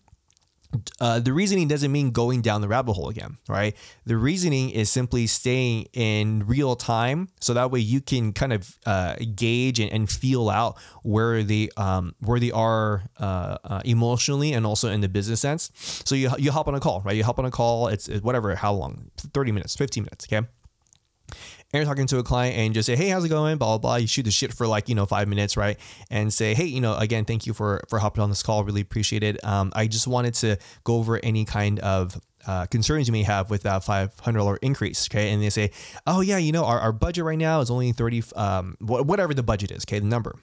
uh, 1.00 1.20
the 1.20 1.34
reasoning 1.34 1.68
doesn't 1.68 1.92
mean 1.92 2.12
going 2.12 2.42
down 2.42 2.62
the 2.62 2.68
rabbit 2.68 2.94
hole 2.94 3.10
again, 3.10 3.38
right? 3.48 3.76
The 4.06 4.18
reasoning 4.18 4.70
is 4.70 4.90
simply 4.90 5.28
staying 5.28 5.88
in 5.94 6.46
real 6.48 6.76
time, 6.76 7.30
so 7.40 7.54
that 7.54 7.72
way 7.72 7.80
you 7.80 8.02
can 8.02 8.34
kind 8.34 8.54
of 8.54 8.78
uh, 8.86 9.16
gauge 9.36 9.80
and, 9.80 9.92
and, 9.92 10.10
feel 10.10 10.50
out 10.50 10.78
where 11.04 11.44
they 11.44 11.70
um, 11.78 12.16
where 12.20 12.40
they 12.40 12.52
are 12.52 13.04
uh, 13.20 13.58
uh 13.64 13.82
emotionally 13.86 14.54
and 14.54 14.66
also 14.66 14.90
in 14.90 15.02
the 15.02 15.10
business 15.10 15.42
sense. 15.42 15.72
So 16.06 16.16
you 16.16 16.30
you 16.38 16.52
hop 16.52 16.68
on 16.68 16.76
a 16.76 16.80
call, 16.80 17.02
right? 17.02 17.16
You 17.16 17.24
hop 17.24 17.40
on 17.40 17.46
a 17.46 17.52
call. 17.52 17.88
It's, 17.88 18.08
it's 18.08 18.24
whatever, 18.24 18.56
how 18.56 18.74
long? 18.74 19.12
Thirty 19.18 19.52
minutes, 19.52 19.76
fifteen 19.76 20.04
minutes, 20.04 20.28
okay? 20.32 20.48
And 21.74 21.80
you're 21.80 21.86
talking 21.86 22.08
to 22.08 22.18
a 22.20 22.24
client 22.24 22.58
and 22.58 22.74
just 22.74 22.86
say, 22.86 22.96
hey, 22.96 23.10
how's 23.10 23.24
it 23.24 23.30
going? 23.30 23.58
Blah, 23.58 23.78
blah, 23.78 23.78
blah. 23.78 23.96
You 23.96 24.08
shoot 24.08 24.24
the 24.24 24.32
shit 24.32 24.54
for 24.54 24.68
like, 24.68 24.90
you 24.90 24.96
know, 24.96 25.06
five 25.06 25.28
minutes, 25.28 25.56
right? 25.56 25.78
And 26.10 26.34
say, 26.34 26.54
hey, 26.54 26.66
you 26.66 26.82
know, 26.82 26.96
again, 26.96 27.26
thank 27.26 27.46
you 27.46 27.54
for, 27.54 27.82
for 27.90 28.00
hopping 28.00 28.22
on 28.22 28.30
this 28.30 28.44
call. 28.44 28.64
Really 28.64 28.82
appreciate 28.82 29.24
it. 29.24 29.44
Um, 29.46 29.72
I 29.76 29.88
just 29.88 30.08
wanted 30.08 30.34
to 30.36 30.58
go 30.84 30.96
over 30.96 31.20
any 31.24 31.46
kind 31.46 31.80
of 31.80 32.20
uh, 32.46 32.66
concerns 32.66 33.08
you 33.08 33.14
may 33.14 33.24
have 33.24 33.50
with 33.50 33.64
that 33.64 33.84
$500 33.84 34.58
increase. 34.62 35.08
Okay. 35.10 35.32
And 35.32 35.42
they 35.42 35.50
say, 35.50 35.72
oh, 36.08 36.22
yeah, 36.22 36.38
you 36.38 36.52
know, 36.52 36.66
our, 36.66 36.80
our 36.80 36.92
budget 36.92 37.24
right 37.24 37.38
now 37.38 37.62
is 37.62 37.72
only 37.72 37.92
30, 37.92 38.24
um, 38.36 38.76
whatever 38.80 39.34
the 39.34 39.44
budget 39.44 39.72
is. 39.72 39.84
Okay. 39.88 40.00
The 40.00 40.06
number. 40.06 40.36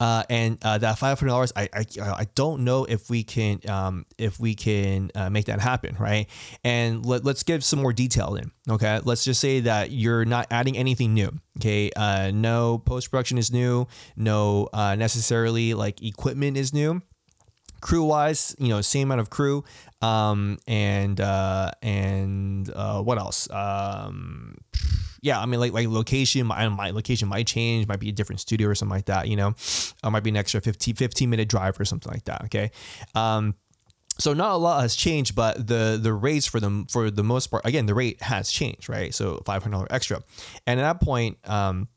Uh, 0.00 0.22
and 0.28 0.58
uh, 0.62 0.78
that 0.78 0.98
five 0.98 1.18
hundred 1.18 1.30
dollars, 1.30 1.52
I, 1.56 1.68
I 1.72 1.84
I 2.00 2.26
don't 2.34 2.64
know 2.64 2.84
if 2.84 3.10
we 3.10 3.22
can 3.22 3.60
um, 3.68 4.06
if 4.18 4.38
we 4.38 4.54
can 4.54 5.10
uh, 5.14 5.30
make 5.30 5.46
that 5.46 5.60
happen, 5.60 5.96
right? 5.98 6.28
And 6.62 7.04
let, 7.04 7.24
let's 7.24 7.42
give 7.42 7.64
some 7.64 7.80
more 7.80 7.92
detail 7.92 8.36
in. 8.36 8.50
Okay, 8.68 9.00
let's 9.04 9.24
just 9.24 9.40
say 9.40 9.60
that 9.60 9.90
you're 9.90 10.24
not 10.24 10.46
adding 10.50 10.76
anything 10.76 11.14
new. 11.14 11.30
Okay, 11.58 11.90
uh, 11.96 12.30
no 12.34 12.78
post 12.78 13.10
production 13.10 13.38
is 13.38 13.52
new, 13.52 13.86
no 14.16 14.68
uh, 14.72 14.94
necessarily 14.94 15.74
like 15.74 16.02
equipment 16.02 16.56
is 16.56 16.72
new 16.72 17.02
crew 17.84 18.02
wise, 18.02 18.56
you 18.58 18.68
know, 18.68 18.80
same 18.80 19.08
amount 19.08 19.20
of 19.20 19.28
crew. 19.28 19.62
Um, 20.00 20.58
and 20.66 21.20
uh, 21.20 21.70
and 21.82 22.68
uh, 22.70 23.02
what 23.02 23.18
else? 23.18 23.48
Um, 23.50 24.56
yeah, 25.20 25.38
I 25.38 25.46
mean, 25.46 25.60
like 25.60 25.72
like 25.72 25.88
location, 25.88 26.46
my, 26.46 26.66
my 26.68 26.90
location 26.90 27.28
might 27.28 27.46
change, 27.46 27.86
might 27.86 28.00
be 28.00 28.08
a 28.08 28.12
different 28.12 28.40
studio 28.40 28.68
or 28.68 28.74
something 28.74 28.96
like 28.96 29.04
that. 29.06 29.28
You 29.28 29.36
know, 29.36 29.54
uh, 30.02 30.10
might 30.10 30.24
be 30.24 30.30
an 30.30 30.36
extra 30.36 30.62
15, 30.62 30.94
15 30.94 31.30
minute 31.30 31.48
drive 31.48 31.78
or 31.78 31.84
something 31.84 32.10
like 32.10 32.24
that. 32.24 32.44
Okay. 32.46 32.70
Um, 33.14 33.54
so 34.18 34.32
not 34.32 34.52
a 34.52 34.56
lot 34.56 34.80
has 34.80 34.96
changed, 34.96 35.34
but 35.34 35.66
the 35.66 35.98
the 36.00 36.12
rates 36.12 36.46
for 36.46 36.60
them 36.60 36.86
for 36.86 37.10
the 37.10 37.24
most 37.24 37.48
part, 37.48 37.66
again, 37.66 37.84
the 37.84 37.94
rate 37.94 38.22
has 38.22 38.50
changed, 38.50 38.88
right? 38.88 39.14
So 39.14 39.42
five 39.44 39.62
hundred 39.62 39.74
dollar 39.74 39.88
extra, 39.90 40.22
and 40.66 40.80
at 40.80 40.84
that 40.84 41.04
point, 41.04 41.36
um, 41.44 41.88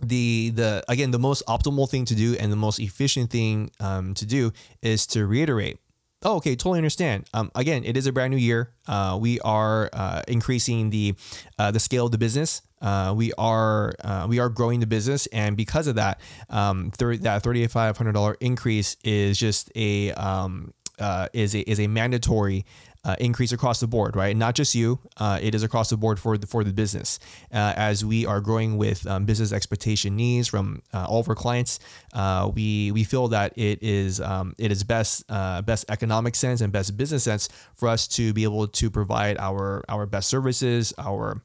the 0.00 0.50
the 0.50 0.84
again 0.88 1.10
the 1.10 1.18
most 1.18 1.42
optimal 1.46 1.88
thing 1.88 2.04
to 2.06 2.14
do 2.14 2.36
and 2.38 2.52
the 2.52 2.56
most 2.56 2.78
efficient 2.78 3.30
thing 3.30 3.70
um, 3.80 4.14
to 4.14 4.26
do 4.26 4.52
is 4.82 5.06
to 5.08 5.26
reiterate 5.26 5.78
oh 6.22 6.36
okay 6.36 6.56
totally 6.56 6.78
understand. 6.78 7.28
Um, 7.34 7.50
again 7.54 7.84
it 7.84 7.96
is 7.96 8.06
a 8.06 8.12
brand 8.12 8.30
new 8.30 8.38
year. 8.38 8.72
Uh, 8.86 9.18
we 9.20 9.40
are 9.40 9.90
uh, 9.92 10.22
increasing 10.28 10.90
the 10.90 11.14
uh, 11.58 11.70
the 11.70 11.80
scale 11.80 12.06
of 12.06 12.12
the 12.12 12.18
business. 12.18 12.62
Uh, 12.80 13.14
we 13.16 13.32
are 13.38 13.94
uh, 14.04 14.26
we 14.28 14.38
are 14.38 14.48
growing 14.48 14.80
the 14.80 14.86
business 14.86 15.26
and 15.28 15.56
because 15.56 15.86
of 15.86 15.94
that 15.94 16.20
um, 16.50 16.90
30, 16.90 17.18
that 17.18 17.42
$3500 17.42 18.36
increase 18.40 18.96
is 19.02 19.38
just 19.38 19.72
a 19.74 20.12
um, 20.12 20.74
uh, 20.98 21.28
is 21.32 21.54
a, 21.54 21.60
is 21.60 21.80
a 21.80 21.86
mandatory 21.86 22.64
uh, 23.06 23.14
increase 23.20 23.52
across 23.52 23.78
the 23.78 23.86
board, 23.86 24.16
right? 24.16 24.36
Not 24.36 24.56
just 24.56 24.74
you, 24.74 24.98
uh, 25.16 25.38
it 25.40 25.54
is 25.54 25.62
across 25.62 25.90
the 25.90 25.96
board 25.96 26.18
for 26.18 26.36
the, 26.36 26.46
for 26.46 26.64
the 26.64 26.72
business. 26.72 27.20
Uh, 27.52 27.72
as 27.76 28.04
we 28.04 28.26
are 28.26 28.40
growing 28.40 28.76
with 28.78 29.06
um, 29.06 29.24
business 29.24 29.52
expectation 29.52 30.16
needs 30.16 30.48
from 30.48 30.82
uh, 30.92 31.06
all 31.08 31.20
of 31.20 31.28
our 31.28 31.36
clients, 31.36 31.78
uh, 32.14 32.50
we 32.52 32.90
we 32.90 33.04
feel 33.04 33.28
that 33.28 33.56
it 33.56 33.80
is 33.80 34.20
um, 34.20 34.54
it 34.58 34.72
is 34.72 34.82
best 34.82 35.24
uh, 35.28 35.62
best 35.62 35.84
economic 35.88 36.34
sense 36.34 36.60
and 36.60 36.72
best 36.72 36.96
business 36.96 37.22
sense 37.22 37.48
for 37.74 37.88
us 37.88 38.08
to 38.08 38.32
be 38.32 38.42
able 38.42 38.66
to 38.66 38.90
provide 38.90 39.38
our 39.38 39.84
our 39.88 40.04
best 40.04 40.28
services, 40.28 40.92
our 40.98 41.40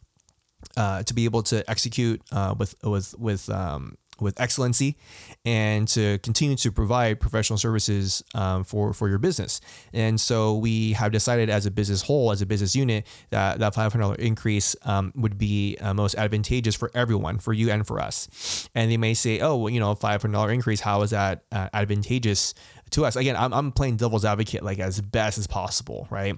to 0.75 1.13
be 1.13 1.25
able 1.25 1.43
to 1.43 1.63
execute 1.69 2.21
with 2.57 2.73
with 2.83 3.13
with 3.19 3.49
um, 3.51 3.97
with 4.19 4.39
excellency 4.39 4.97
and 5.45 5.87
to 5.87 6.19
continue 6.19 6.55
to 6.55 6.71
provide 6.71 7.19
professional 7.19 7.57
services 7.57 8.23
um, 8.35 8.63
for 8.63 8.93
for 8.93 9.09
your 9.09 9.17
business. 9.17 9.61
And 9.93 10.19
so 10.19 10.55
we 10.55 10.93
have 10.93 11.11
decided 11.11 11.49
as 11.49 11.65
a 11.65 11.71
business 11.71 12.01
whole, 12.01 12.31
as 12.31 12.41
a 12.41 12.45
business 12.45 12.75
unit, 12.75 13.07
that 13.29 13.59
that 13.59 13.73
$500 13.73 14.17
increase 14.17 14.75
um, 14.83 15.11
would 15.15 15.37
be 15.37 15.77
uh, 15.81 15.93
most 15.93 16.15
advantageous 16.15 16.75
for 16.75 16.91
everyone, 16.93 17.39
for 17.39 17.53
you 17.53 17.71
and 17.71 17.85
for 17.85 17.99
us. 17.99 18.69
And 18.75 18.91
they 18.91 18.97
may 18.97 19.13
say, 19.13 19.39
oh, 19.39 19.57
well, 19.57 19.69
you 19.69 19.79
know, 19.79 19.95
$500 19.95 20.53
increase, 20.53 20.81
how 20.81 21.01
is 21.01 21.11
that 21.11 21.43
uh, 21.51 21.69
advantageous 21.73 22.53
to 22.91 23.05
us? 23.05 23.15
Again, 23.15 23.35
I'm, 23.35 23.53
I'm 23.53 23.71
playing 23.71 23.97
devil's 23.97 24.25
advocate 24.25 24.63
like 24.63 24.79
as 24.79 25.01
best 25.01 25.37
as 25.37 25.47
possible, 25.47 26.07
right? 26.09 26.35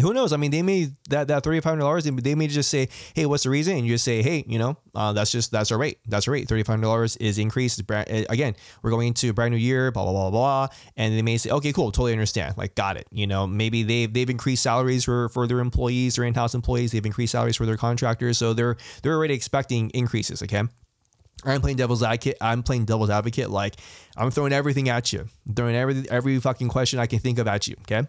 Who 0.00 0.12
knows? 0.12 0.32
I 0.32 0.36
mean, 0.36 0.50
they 0.50 0.62
may 0.62 0.90
that 1.10 1.28
that 1.28 1.42
thirty 1.42 1.60
five 1.60 1.78
dollars. 1.78 2.04
They 2.04 2.34
may 2.34 2.46
just 2.46 2.70
say, 2.70 2.88
"Hey, 3.14 3.26
what's 3.26 3.44
the 3.44 3.50
reason?" 3.50 3.76
And 3.76 3.86
you 3.86 3.94
just 3.94 4.04
say, 4.04 4.22
"Hey, 4.22 4.44
you 4.46 4.58
know, 4.58 4.76
uh, 4.94 5.12
that's 5.12 5.30
just 5.30 5.50
that's 5.50 5.72
our 5.72 5.78
rate. 5.78 5.98
That's 6.06 6.28
our 6.28 6.32
rate. 6.32 6.48
Thirty 6.48 6.62
five 6.62 6.74
hundred 6.74 6.86
dollars 6.86 7.16
is 7.16 7.38
increased. 7.38 7.82
Eh, 7.90 8.24
again, 8.28 8.54
we're 8.82 8.90
going 8.90 9.08
into 9.08 9.30
a 9.30 9.32
brand 9.32 9.52
new 9.52 9.58
year. 9.58 9.90
Blah 9.90 10.04
blah 10.04 10.12
blah 10.12 10.30
blah." 10.30 10.68
And 10.96 11.14
they 11.14 11.22
may 11.22 11.36
say, 11.36 11.50
"Okay, 11.50 11.72
cool, 11.72 11.92
totally 11.92 12.12
understand. 12.12 12.56
Like, 12.56 12.74
got 12.74 12.96
it. 12.96 13.06
You 13.10 13.26
know, 13.26 13.46
maybe 13.46 13.82
they've 13.82 14.12
they've 14.12 14.30
increased 14.30 14.62
salaries 14.62 15.04
for 15.04 15.28
for 15.30 15.46
their 15.46 15.60
employees, 15.60 16.16
their 16.16 16.24
in 16.24 16.34
house 16.34 16.54
employees. 16.54 16.92
They've 16.92 17.04
increased 17.04 17.32
salaries 17.32 17.56
for 17.56 17.66
their 17.66 17.76
contractors, 17.76 18.38
so 18.38 18.52
they're 18.52 18.76
they're 19.02 19.14
already 19.14 19.34
expecting 19.34 19.90
increases. 19.90 20.42
Okay." 20.42 20.62
I'm 21.44 21.60
playing 21.60 21.76
devil's 21.76 22.02
advocate. 22.02 22.38
I'm 22.40 22.62
playing 22.62 22.86
devil's 22.86 23.10
advocate. 23.10 23.50
Like 23.50 23.74
I'm 24.16 24.30
throwing 24.30 24.52
everything 24.52 24.88
at 24.88 25.12
you, 25.12 25.26
throwing 25.54 25.76
every 25.76 26.08
every 26.10 26.38
fucking 26.38 26.68
question 26.68 26.98
I 26.98 27.06
can 27.06 27.18
think 27.18 27.38
of 27.38 27.46
at 27.46 27.66
you. 27.66 27.76
Okay. 27.82 28.08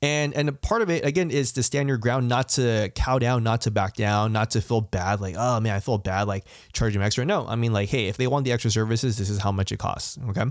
And 0.00 0.34
and 0.34 0.60
part 0.60 0.82
of 0.82 0.90
it 0.90 1.04
again 1.04 1.30
is 1.30 1.52
to 1.52 1.62
stand 1.62 1.88
your 1.88 1.98
ground, 1.98 2.28
not 2.28 2.50
to 2.50 2.90
cow 2.94 3.18
down, 3.18 3.42
not 3.42 3.62
to 3.62 3.70
back 3.70 3.94
down, 3.94 4.32
not 4.32 4.50
to 4.52 4.60
feel 4.60 4.80
bad 4.80 5.20
like, 5.20 5.34
oh 5.38 5.60
man, 5.60 5.74
I 5.74 5.80
feel 5.80 5.98
bad 5.98 6.28
like 6.28 6.44
charging 6.72 7.02
extra. 7.02 7.24
No, 7.24 7.46
I 7.46 7.56
mean 7.56 7.72
like, 7.72 7.88
hey, 7.88 8.06
if 8.06 8.16
they 8.16 8.26
want 8.26 8.44
the 8.44 8.52
extra 8.52 8.70
services, 8.70 9.18
this 9.18 9.30
is 9.30 9.38
how 9.40 9.52
much 9.52 9.72
it 9.72 9.78
costs. 9.78 10.18
Okay. 10.30 10.44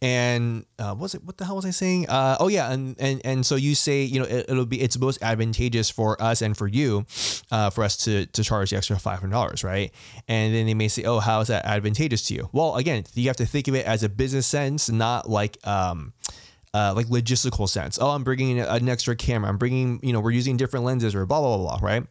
And 0.00 0.66
uh, 0.80 0.96
was 0.98 1.14
it 1.14 1.22
what 1.22 1.36
the 1.36 1.44
hell 1.44 1.54
was 1.54 1.64
I 1.64 1.70
saying? 1.70 2.08
Uh, 2.08 2.36
oh 2.40 2.48
yeah, 2.48 2.72
and 2.72 2.96
and 2.98 3.20
and 3.24 3.46
so 3.46 3.54
you 3.54 3.76
say 3.76 4.02
you 4.02 4.18
know 4.18 4.26
it, 4.26 4.48
will 4.48 4.66
be 4.66 4.80
it's 4.80 4.98
most 4.98 5.22
advantageous 5.22 5.90
for 5.90 6.20
us 6.20 6.42
and 6.42 6.56
for 6.56 6.66
you, 6.66 7.06
uh, 7.52 7.70
for 7.70 7.84
us 7.84 7.96
to 7.98 8.26
to 8.26 8.42
charge 8.42 8.70
the 8.70 8.76
extra 8.76 8.98
five 8.98 9.20
hundred 9.20 9.30
dollars, 9.34 9.62
right? 9.62 9.92
And 10.26 10.52
then 10.52 10.66
they 10.66 10.74
may 10.74 10.88
say, 10.88 11.04
oh, 11.04 11.20
how 11.20 11.40
is 11.40 11.48
that 11.48 11.64
advantageous 11.64 12.26
to 12.26 12.34
you? 12.34 12.48
Well, 12.50 12.74
again, 12.74 13.04
you 13.14 13.28
have 13.28 13.36
to 13.36 13.46
think 13.46 13.68
of 13.68 13.76
it 13.76 13.86
as 13.86 14.02
a 14.02 14.08
business 14.08 14.44
sense, 14.44 14.90
not 14.90 15.30
like 15.30 15.56
um, 15.64 16.14
uh, 16.74 16.92
like 16.94 17.06
logistical 17.06 17.68
sense. 17.68 17.98
Oh, 18.00 18.10
I'm 18.10 18.24
bringing 18.24 18.60
an 18.60 18.88
extra 18.88 19.14
camera. 19.16 19.48
I'm 19.48 19.58
bringing, 19.58 20.00
you 20.02 20.12
know, 20.12 20.20
we're 20.20 20.30
using 20.30 20.56
different 20.56 20.84
lenses 20.84 21.14
or 21.14 21.26
blah, 21.26 21.40
blah, 21.40 21.56
blah, 21.56 21.78
blah, 21.78 21.86
right? 21.86 22.06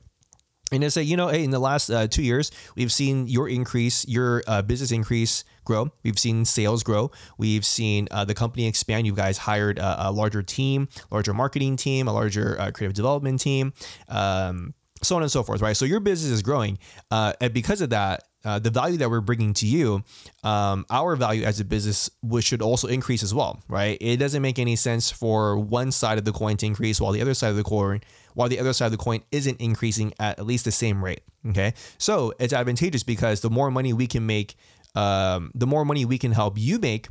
And 0.72 0.84
they 0.84 0.89
say, 0.89 1.03
you 1.03 1.18
know, 1.18 1.27
hey, 1.27 1.44
in 1.44 1.51
the 1.51 1.60
last 1.60 1.89
uh, 1.89 2.08
two 2.08 2.24
years, 2.24 2.50
we've 2.75 2.91
seen 2.91 3.27
your 3.27 3.50
increase, 3.50 4.08
your 4.08 4.41
uh, 4.48 4.62
business 4.62 4.91
increase 4.91 5.44
grow. 5.65 5.91
We've 6.03 6.18
seen 6.18 6.46
sales 6.46 6.84
grow. 6.84 7.12
We've 7.38 7.65
seen 7.65 8.08
uh, 8.10 8.24
the 8.24 8.34
company 8.34 8.68
expand. 8.68 9.06
You 9.06 9.13
guys 9.13 9.38
hired 9.38 9.80
a, 9.80 10.08
a, 10.08 10.12
larger 10.12 10.41
team, 10.41 10.88
larger 11.12 11.34
marketing 11.34 11.75
team, 11.75 12.08
a 12.08 12.13
larger 12.13 12.60
uh, 12.60 12.72
creative 12.72 12.94
development 12.94 13.41
team, 13.41 13.74
um, 14.08 14.74
so 15.03 15.18
on 15.18 15.24
and 15.24 15.32
so 15.32 15.44
forth, 15.44 15.62
right? 15.62 15.75
So 15.75 15.84
your 15.84 16.00
business 16.00 16.32
is 16.32 16.41
growing. 16.41 16.80
Uh, 17.10 17.34
and 17.41 17.53
because 17.53 17.82
of 17.82 17.89
that, 17.89 18.24
uh, 18.43 18.60
the 18.60 18.69
value 18.69 18.98
that 18.98 19.10
we're 19.10 19.21
bringing 19.21 19.53
to 19.53 19.67
you, 19.67 20.03
um, 20.43 20.86
our 20.89 21.15
value 21.15 21.43
as 21.43 21.60
a 21.60 21.65
business 21.65 22.10
which 22.21 22.45
should 22.45 22.62
also 22.62 22.88
increase 22.88 23.24
as 23.24 23.33
well, 23.33 23.62
right? 23.67 23.98
It 24.01 24.17
doesn't 24.17 24.41
make 24.41 24.60
any 24.60 24.75
sense 24.75 25.12
for 25.12 25.57
one 25.60 25.91
side 25.91 26.17
of 26.17 26.25
the 26.25 26.31
coin 26.31 26.57
to 26.57 26.65
increase 26.65 27.00
while 27.00 27.12
the 27.12 27.21
other 27.21 27.33
side 27.33 27.50
of 27.50 27.55
the 27.55 27.63
coin, 27.63 28.01
while 28.33 28.50
the 28.50 28.60
other 28.60 28.74
side 28.74 28.88
of 28.88 28.91
the 28.91 28.98
coin 28.98 29.21
isn't 29.31 29.60
increasing 29.60 30.13
at 30.19 30.39
at 30.39 30.45
least 30.45 30.65
the 30.65 30.71
same 30.71 31.03
rate. 31.03 31.21
Okay, 31.50 31.74
so 31.98 32.33
it's 32.39 32.53
advantageous 32.53 33.03
because 33.03 33.41
the 33.41 33.50
more 33.50 33.71
money 33.71 33.93
we 33.93 34.07
can 34.07 34.25
make, 34.25 34.55
um, 34.95 35.51
the 35.55 35.67
more 35.67 35.86
money 35.86 36.05
we 36.05 36.17
can 36.17 36.31
help 36.31 36.57
you 36.57 36.79
make, 36.79 37.07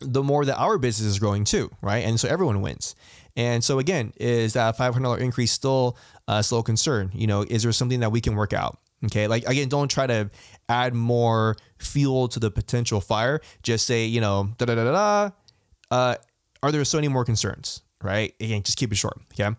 the 0.00 0.22
more 0.22 0.44
that 0.44 0.56
our 0.56 0.78
business 0.78 1.08
is 1.08 1.18
growing 1.18 1.44
too, 1.44 1.70
right? 1.82 2.04
And 2.04 2.20
so 2.20 2.28
everyone 2.28 2.60
wins. 2.60 2.94
And 3.36 3.62
so 3.62 3.78
again, 3.78 4.12
is 4.16 4.52
that 4.54 4.76
five 4.76 4.92
hundred 4.92 5.04
dollar 5.04 5.18
increase 5.18 5.52
still 5.52 5.96
a 6.26 6.42
still 6.42 6.62
concern? 6.62 7.10
You 7.14 7.26
know, 7.26 7.42
is 7.42 7.62
there 7.62 7.72
something 7.72 8.00
that 8.00 8.10
we 8.12 8.20
can 8.20 8.34
work 8.34 8.52
out? 8.52 8.78
Okay, 9.04 9.28
like 9.28 9.46
again, 9.46 9.68
don't 9.68 9.88
try 9.88 10.06
to 10.06 10.30
add 10.68 10.94
more 10.94 11.56
fuel 11.78 12.28
to 12.28 12.40
the 12.40 12.50
potential 12.50 13.00
fire. 13.00 13.40
Just 13.62 13.86
say, 13.86 14.06
you 14.06 14.20
know, 14.20 14.50
da 14.58 14.66
da 14.66 14.74
da 14.74 14.84
da. 14.84 15.30
Uh, 15.90 16.16
are 16.62 16.72
there 16.72 16.84
so 16.84 16.98
many 16.98 17.08
more 17.08 17.24
concerns? 17.24 17.82
Right? 18.02 18.34
Again, 18.40 18.62
just 18.62 18.76
keep 18.76 18.92
it 18.92 18.96
short. 18.96 19.20
Okay. 19.32 19.54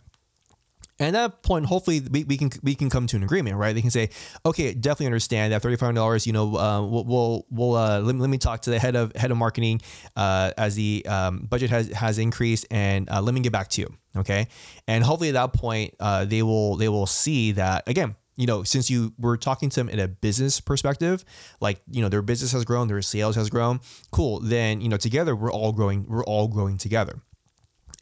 And 1.01 1.15
at 1.15 1.19
that 1.19 1.43
point, 1.43 1.65
hopefully 1.65 2.01
we, 2.01 2.25
we 2.25 2.35
can 2.35 2.51
we 2.61 2.75
can 2.75 2.89
come 2.89 3.07
to 3.07 3.15
an 3.15 3.23
agreement, 3.23 3.55
right? 3.55 3.73
They 3.73 3.79
can 3.79 3.89
say, 3.89 4.09
okay, 4.45 4.73
definitely 4.73 5.05
understand 5.05 5.53
that 5.53 5.61
thirty 5.61 5.77
five 5.77 5.95
dollars. 5.95 6.27
You 6.27 6.33
know, 6.33 6.57
uh, 6.57 6.81
we'll 6.85 7.05
we'll, 7.05 7.45
we'll 7.49 7.75
uh, 7.75 8.01
let, 8.01 8.15
let, 8.15 8.29
me 8.29 8.37
talk 8.37 8.63
to 8.63 8.69
the 8.69 8.79
head 8.79 8.97
of 8.97 9.15
head 9.15 9.31
of 9.31 9.37
marketing 9.37 9.79
uh, 10.17 10.51
as 10.57 10.75
the 10.75 11.05
um, 11.07 11.47
budget 11.49 11.69
has 11.69 11.87
has 11.93 12.17
increased, 12.17 12.65
and 12.69 13.09
uh, 13.09 13.21
let 13.21 13.33
me 13.33 13.39
get 13.39 13.53
back 13.53 13.69
to 13.69 13.81
you, 13.81 13.93
okay? 14.17 14.49
And 14.89 15.01
hopefully 15.01 15.29
at 15.29 15.35
that 15.35 15.53
point, 15.53 15.93
uh, 16.01 16.25
they 16.25 16.43
will 16.43 16.75
they 16.75 16.89
will 16.89 17.07
see 17.07 17.53
that 17.53 17.87
again 17.87 18.17
you 18.39 18.47
know, 18.47 18.63
since 18.63 18.89
you 18.89 19.13
were 19.19 19.35
talking 19.35 19.69
to 19.69 19.75
them 19.75 19.89
in 19.89 19.99
a 19.99 20.07
business 20.07 20.61
perspective, 20.61 21.25
like, 21.59 21.81
you 21.91 22.01
know, 22.01 22.07
their 22.07 22.21
business 22.21 22.53
has 22.53 22.63
grown, 22.63 22.87
their 22.87 23.01
sales 23.01 23.35
has 23.35 23.49
grown, 23.49 23.81
cool. 24.11 24.39
Then, 24.39 24.79
you 24.79 24.87
know, 24.87 24.95
together 24.95 25.35
we're 25.35 25.51
all 25.51 25.73
growing, 25.73 26.05
we're 26.07 26.23
all 26.23 26.47
growing 26.47 26.77
together. 26.77 27.19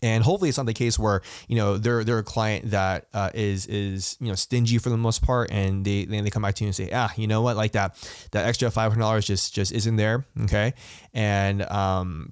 And 0.04 0.24
hopefully 0.24 0.50
it's 0.50 0.60
not 0.60 0.68
the 0.68 0.76
case 0.76 1.00
where, 1.00 1.24
you 1.48 1.56
know, 1.56 1.78
they're 1.78 2.04
they're 2.04 2.20
a 2.20 2.24
client 2.24 2.70
that 2.70 3.08
uh, 3.16 3.32
is 3.34 3.66
is, 3.66 4.16
you 4.20 4.28
know, 4.28 4.36
stingy 4.36 4.78
for 4.78 4.92
the 4.92 4.98
most 4.98 5.24
part 5.24 5.50
and 5.52 5.84
they 5.84 6.06
then 6.06 6.24
they 6.24 6.30
come 6.30 6.44
back 6.44 6.54
to 6.56 6.64
you 6.64 6.68
and 6.68 6.76
say, 6.76 6.92
ah, 6.94 7.12
you 7.16 7.26
know 7.26 7.42
what, 7.42 7.58
like 7.58 7.72
that 7.72 7.98
that 8.32 8.46
extra 8.46 8.70
five 8.70 8.92
hundred 8.92 9.02
dollars 9.02 9.26
just 9.26 9.56
just 9.56 9.72
isn't 9.72 9.96
there. 9.96 10.24
Okay. 10.44 10.76
And 11.16 11.64
um 11.64 12.32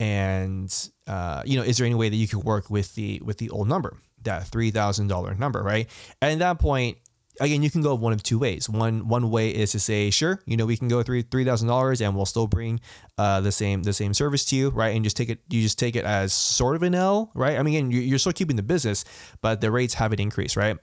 and 0.00 0.90
uh, 1.06 1.42
you 1.44 1.58
know, 1.58 1.62
is 1.62 1.76
there 1.76 1.84
any 1.84 1.94
way 1.94 2.08
that 2.08 2.16
you 2.16 2.26
could 2.26 2.42
work 2.42 2.70
with 2.70 2.94
the 2.94 3.20
with 3.22 3.36
the 3.36 3.50
old 3.50 3.68
number, 3.68 3.98
that 4.22 4.48
three 4.48 4.70
thousand 4.70 5.08
dollar 5.08 5.34
number, 5.34 5.62
right? 5.62 5.90
And 6.22 6.32
at 6.32 6.38
that 6.38 6.58
point, 6.58 6.96
again, 7.40 7.62
you 7.62 7.70
can 7.70 7.82
go 7.82 7.94
one 7.94 8.12
of 8.12 8.22
two 8.22 8.38
ways. 8.38 8.68
One 8.68 9.08
one 9.08 9.30
way 9.30 9.50
is 9.50 9.72
to 9.72 9.80
say, 9.80 10.10
sure, 10.10 10.40
you 10.46 10.56
know, 10.56 10.66
we 10.66 10.76
can 10.76 10.88
go 10.88 11.02
three 11.02 11.22
three 11.22 11.44
thousand 11.44 11.68
dollars, 11.68 12.00
and 12.00 12.14
we'll 12.14 12.26
still 12.26 12.46
bring 12.46 12.80
uh, 13.18 13.40
the 13.40 13.52
same 13.52 13.82
the 13.82 13.92
same 13.92 14.14
service 14.14 14.44
to 14.46 14.56
you, 14.56 14.70
right? 14.70 14.94
And 14.94 15.04
just 15.04 15.16
take 15.16 15.28
it, 15.28 15.40
you 15.48 15.62
just 15.62 15.78
take 15.78 15.96
it 15.96 16.04
as 16.04 16.32
sort 16.32 16.76
of 16.76 16.82
an 16.82 16.94
L, 16.94 17.30
right? 17.34 17.58
I 17.58 17.62
mean, 17.62 17.74
again, 17.74 17.90
you're 17.90 18.18
still 18.18 18.32
keeping 18.32 18.56
the 18.56 18.62
business, 18.62 19.04
but 19.40 19.60
the 19.60 19.70
rates 19.70 19.94
haven't 19.94 20.20
increased, 20.20 20.56
right? 20.56 20.76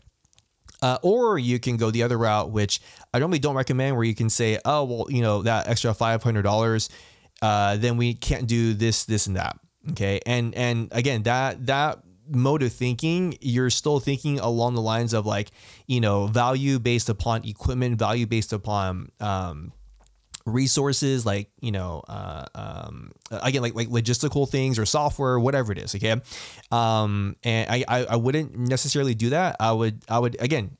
Uh, 0.81 0.97
or 1.03 1.37
you 1.37 1.59
can 1.59 1.77
go 1.77 1.91
the 1.91 2.03
other 2.03 2.17
route, 2.17 2.51
which 2.51 2.81
I 3.13 3.19
normally 3.19 3.39
don't 3.39 3.55
recommend, 3.55 3.95
where 3.95 4.05
you 4.05 4.15
can 4.15 4.29
say, 4.29 4.57
oh, 4.65 4.83
well, 4.83 5.05
you 5.09 5.21
know, 5.21 5.43
that 5.43 5.67
extra 5.67 5.93
five 5.93 6.23
hundred 6.23 6.41
dollars, 6.41 6.89
uh, 7.41 7.77
then 7.77 7.97
we 7.97 8.13
can't 8.15 8.47
do 8.47 8.73
this, 8.73 9.05
this, 9.05 9.27
and 9.27 9.35
that. 9.35 9.57
Okay, 9.91 10.19
and 10.25 10.53
and 10.55 10.89
again, 10.91 11.23
that 11.23 11.65
that 11.67 11.99
mode 12.31 12.63
of 12.63 12.73
thinking, 12.73 13.37
you're 13.41 13.69
still 13.69 13.99
thinking 13.99 14.39
along 14.39 14.75
the 14.75 14.81
lines 14.81 15.13
of 15.13 15.25
like, 15.25 15.51
you 15.87 16.01
know, 16.01 16.27
value 16.27 16.79
based 16.79 17.09
upon 17.09 17.45
equipment, 17.45 17.97
value 17.99 18.25
based 18.25 18.53
upon 18.53 19.11
um, 19.19 19.73
resources 20.45 21.23
like 21.23 21.51
you 21.61 21.71
know 21.71 22.01
uh, 22.07 22.45
um, 22.55 23.11
again 23.29 23.61
like 23.61 23.75
like 23.75 23.89
logistical 23.89 24.49
things 24.49 24.79
or 24.79 24.87
software 24.87 25.39
whatever 25.39 25.71
it 25.71 25.77
is 25.77 25.93
okay 25.93 26.19
um, 26.71 27.35
and 27.43 27.69
I, 27.69 27.85
I 27.87 28.05
i 28.05 28.15
wouldn't 28.15 28.57
necessarily 28.57 29.13
do 29.13 29.29
that 29.29 29.57
i 29.59 29.71
would 29.71 30.03
i 30.09 30.17
would 30.17 30.41
again 30.41 30.77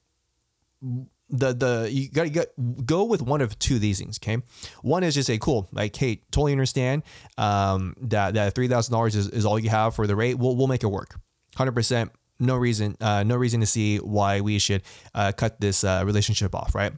the 1.32 1.54
the 1.54 1.90
you 1.92 2.10
gotta 2.10 2.30
get, 2.30 2.54
go 2.86 3.06
with 3.06 3.22
one 3.22 3.42
of 3.42 3.58
two 3.58 3.76
of 3.76 3.82
these 3.82 4.00
things. 4.00 4.20
Okay, 4.22 4.38
one 4.82 5.04
is 5.04 5.16
just 5.16 5.28
say 5.28 5.38
cool, 5.38 5.68
like 5.72 5.96
hey, 5.96 6.22
totally 6.32 6.52
understand 6.52 7.04
um, 7.38 7.96
that 8.02 8.34
that 8.36 8.54
three 8.54 8.68
thousand 8.68 8.92
dollars 8.94 9.16
is, 9.16 9.30
is 9.30 9.46
all 9.46 9.58
you 9.58 9.70
have 9.70 9.96
for 9.96 10.06
the 10.06 10.16
rate. 10.16 10.38
We'll 10.38 10.56
we'll 10.56 10.68
make 10.68 10.84
it 10.84 10.88
work. 10.88 11.20
100%. 11.66 12.10
No 12.40 12.56
reason, 12.56 12.96
uh, 13.00 13.24
no 13.24 13.36
reason 13.36 13.60
to 13.60 13.68
see 13.68 13.98
why 13.98 14.42
we 14.42 14.58
should 14.60 14.82
uh, 15.14 15.32
cut 15.32 15.62
this 15.62 15.84
uh, 15.84 16.02
relationship 16.06 16.56
off, 16.56 16.74
right? 16.74 16.94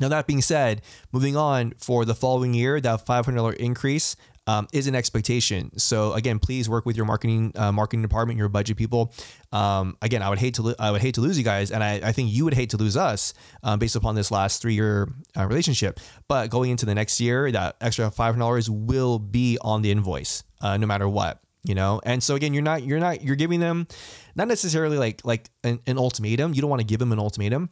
Now, 0.00 0.08
that 0.08 0.26
being 0.26 0.40
said, 0.40 0.80
moving 1.12 1.36
on 1.36 1.74
for 1.76 2.06
the 2.06 2.14
following 2.14 2.54
year, 2.54 2.80
that 2.80 3.04
$500 3.04 3.56
increase 3.56 4.16
um, 4.46 4.66
is 4.72 4.86
an 4.86 4.94
expectation. 4.94 5.70
So 5.78 6.14
again, 6.14 6.38
please 6.38 6.66
work 6.68 6.86
with 6.86 6.96
your 6.96 7.04
marketing 7.04 7.52
uh, 7.54 7.70
marketing 7.72 8.02
department, 8.02 8.38
your 8.38 8.48
budget 8.48 8.78
people. 8.78 9.12
Um, 9.52 9.96
again, 10.00 10.22
I 10.22 10.30
would 10.30 10.38
hate 10.38 10.54
to 10.54 10.62
lo- 10.62 10.74
I 10.78 10.90
would 10.90 11.02
hate 11.02 11.14
to 11.16 11.20
lose 11.20 11.36
you 11.36 11.44
guys, 11.44 11.70
and 11.70 11.84
I, 11.84 12.00
I 12.02 12.12
think 12.12 12.32
you 12.32 12.44
would 12.44 12.54
hate 12.54 12.70
to 12.70 12.78
lose 12.78 12.96
us 12.96 13.34
um, 13.62 13.78
based 13.78 13.96
upon 13.96 14.14
this 14.14 14.30
last 14.30 14.62
three 14.62 14.74
year 14.74 15.12
uh, 15.36 15.46
relationship. 15.46 16.00
But 16.26 16.48
going 16.48 16.70
into 16.70 16.86
the 16.86 16.94
next 16.94 17.20
year, 17.20 17.52
that 17.52 17.76
extra 17.80 18.10
five 18.10 18.34
hundred 18.34 18.44
dollars 18.46 18.70
will 18.70 19.18
be 19.18 19.58
on 19.60 19.82
the 19.82 19.90
invoice. 19.90 20.42
uh, 20.62 20.78
no 20.78 20.86
matter 20.86 21.08
what 21.08 21.40
you 21.64 21.74
know 21.74 22.00
and 22.04 22.22
so 22.22 22.34
again 22.34 22.54
you're 22.54 22.62
not 22.62 22.82
you're 22.82 23.00
not 23.00 23.22
you're 23.22 23.36
giving 23.36 23.60
them 23.60 23.86
not 24.34 24.48
necessarily 24.48 24.98
like 24.98 25.20
like 25.24 25.50
an, 25.64 25.78
an 25.86 25.98
ultimatum 25.98 26.54
you 26.54 26.60
don't 26.60 26.70
want 26.70 26.80
to 26.80 26.86
give 26.86 26.98
them 26.98 27.12
an 27.12 27.18
ultimatum 27.18 27.70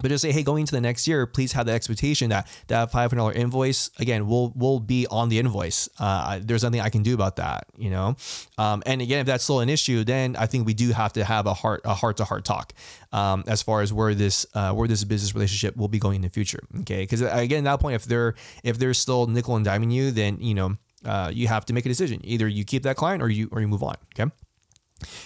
but 0.00 0.08
just 0.08 0.22
say, 0.22 0.30
hey, 0.30 0.42
going 0.42 0.60
into 0.60 0.72
the 0.72 0.80
next 0.80 1.08
year, 1.08 1.26
please 1.26 1.52
have 1.52 1.66
the 1.66 1.72
expectation 1.72 2.28
that 2.30 2.46
that 2.68 2.92
five 2.92 3.10
hundred 3.10 3.20
dollar 3.20 3.32
invoice 3.32 3.90
again 3.98 4.26
will 4.26 4.52
will 4.54 4.78
be 4.78 5.06
on 5.10 5.28
the 5.28 5.38
invoice. 5.38 5.88
Uh, 5.98 6.38
there's 6.42 6.62
nothing 6.62 6.80
I 6.80 6.90
can 6.90 7.02
do 7.02 7.14
about 7.14 7.36
that, 7.36 7.66
you 7.76 7.90
know. 7.90 8.16
Um, 8.58 8.82
and 8.84 9.00
again, 9.00 9.20
if 9.20 9.26
that's 9.26 9.44
still 9.44 9.60
an 9.60 9.68
issue, 9.68 10.04
then 10.04 10.36
I 10.36 10.46
think 10.46 10.66
we 10.66 10.74
do 10.74 10.90
have 10.92 11.14
to 11.14 11.24
have 11.24 11.46
a 11.46 11.54
heart 11.54 11.80
a 11.84 11.94
heart 11.94 12.18
to 12.18 12.24
heart 12.24 12.44
talk 12.44 12.74
um, 13.12 13.44
as 13.46 13.62
far 13.62 13.80
as 13.80 13.92
where 13.92 14.14
this 14.14 14.44
uh, 14.54 14.72
where 14.72 14.86
this 14.86 15.02
business 15.04 15.34
relationship 15.34 15.76
will 15.76 15.88
be 15.88 15.98
going 15.98 16.16
in 16.16 16.22
the 16.22 16.28
future. 16.28 16.60
Okay, 16.80 17.02
because 17.02 17.22
again, 17.22 17.66
at 17.66 17.70
that 17.70 17.80
point, 17.80 17.94
if 17.94 18.04
they're 18.04 18.34
if 18.62 18.78
they're 18.78 18.94
still 18.94 19.26
nickel 19.26 19.56
and 19.56 19.64
diming 19.64 19.92
you, 19.92 20.10
then 20.10 20.38
you 20.40 20.54
know 20.54 20.76
uh, 21.04 21.30
you 21.32 21.48
have 21.48 21.66
to 21.66 21.72
make 21.72 21.86
a 21.86 21.88
decision. 21.88 22.20
Either 22.24 22.48
you 22.48 22.64
keep 22.64 22.82
that 22.84 22.96
client 22.96 23.22
or 23.22 23.28
you 23.28 23.48
or 23.52 23.60
you 23.60 23.68
move 23.68 23.82
on. 23.82 23.96
Okay. 24.14 24.30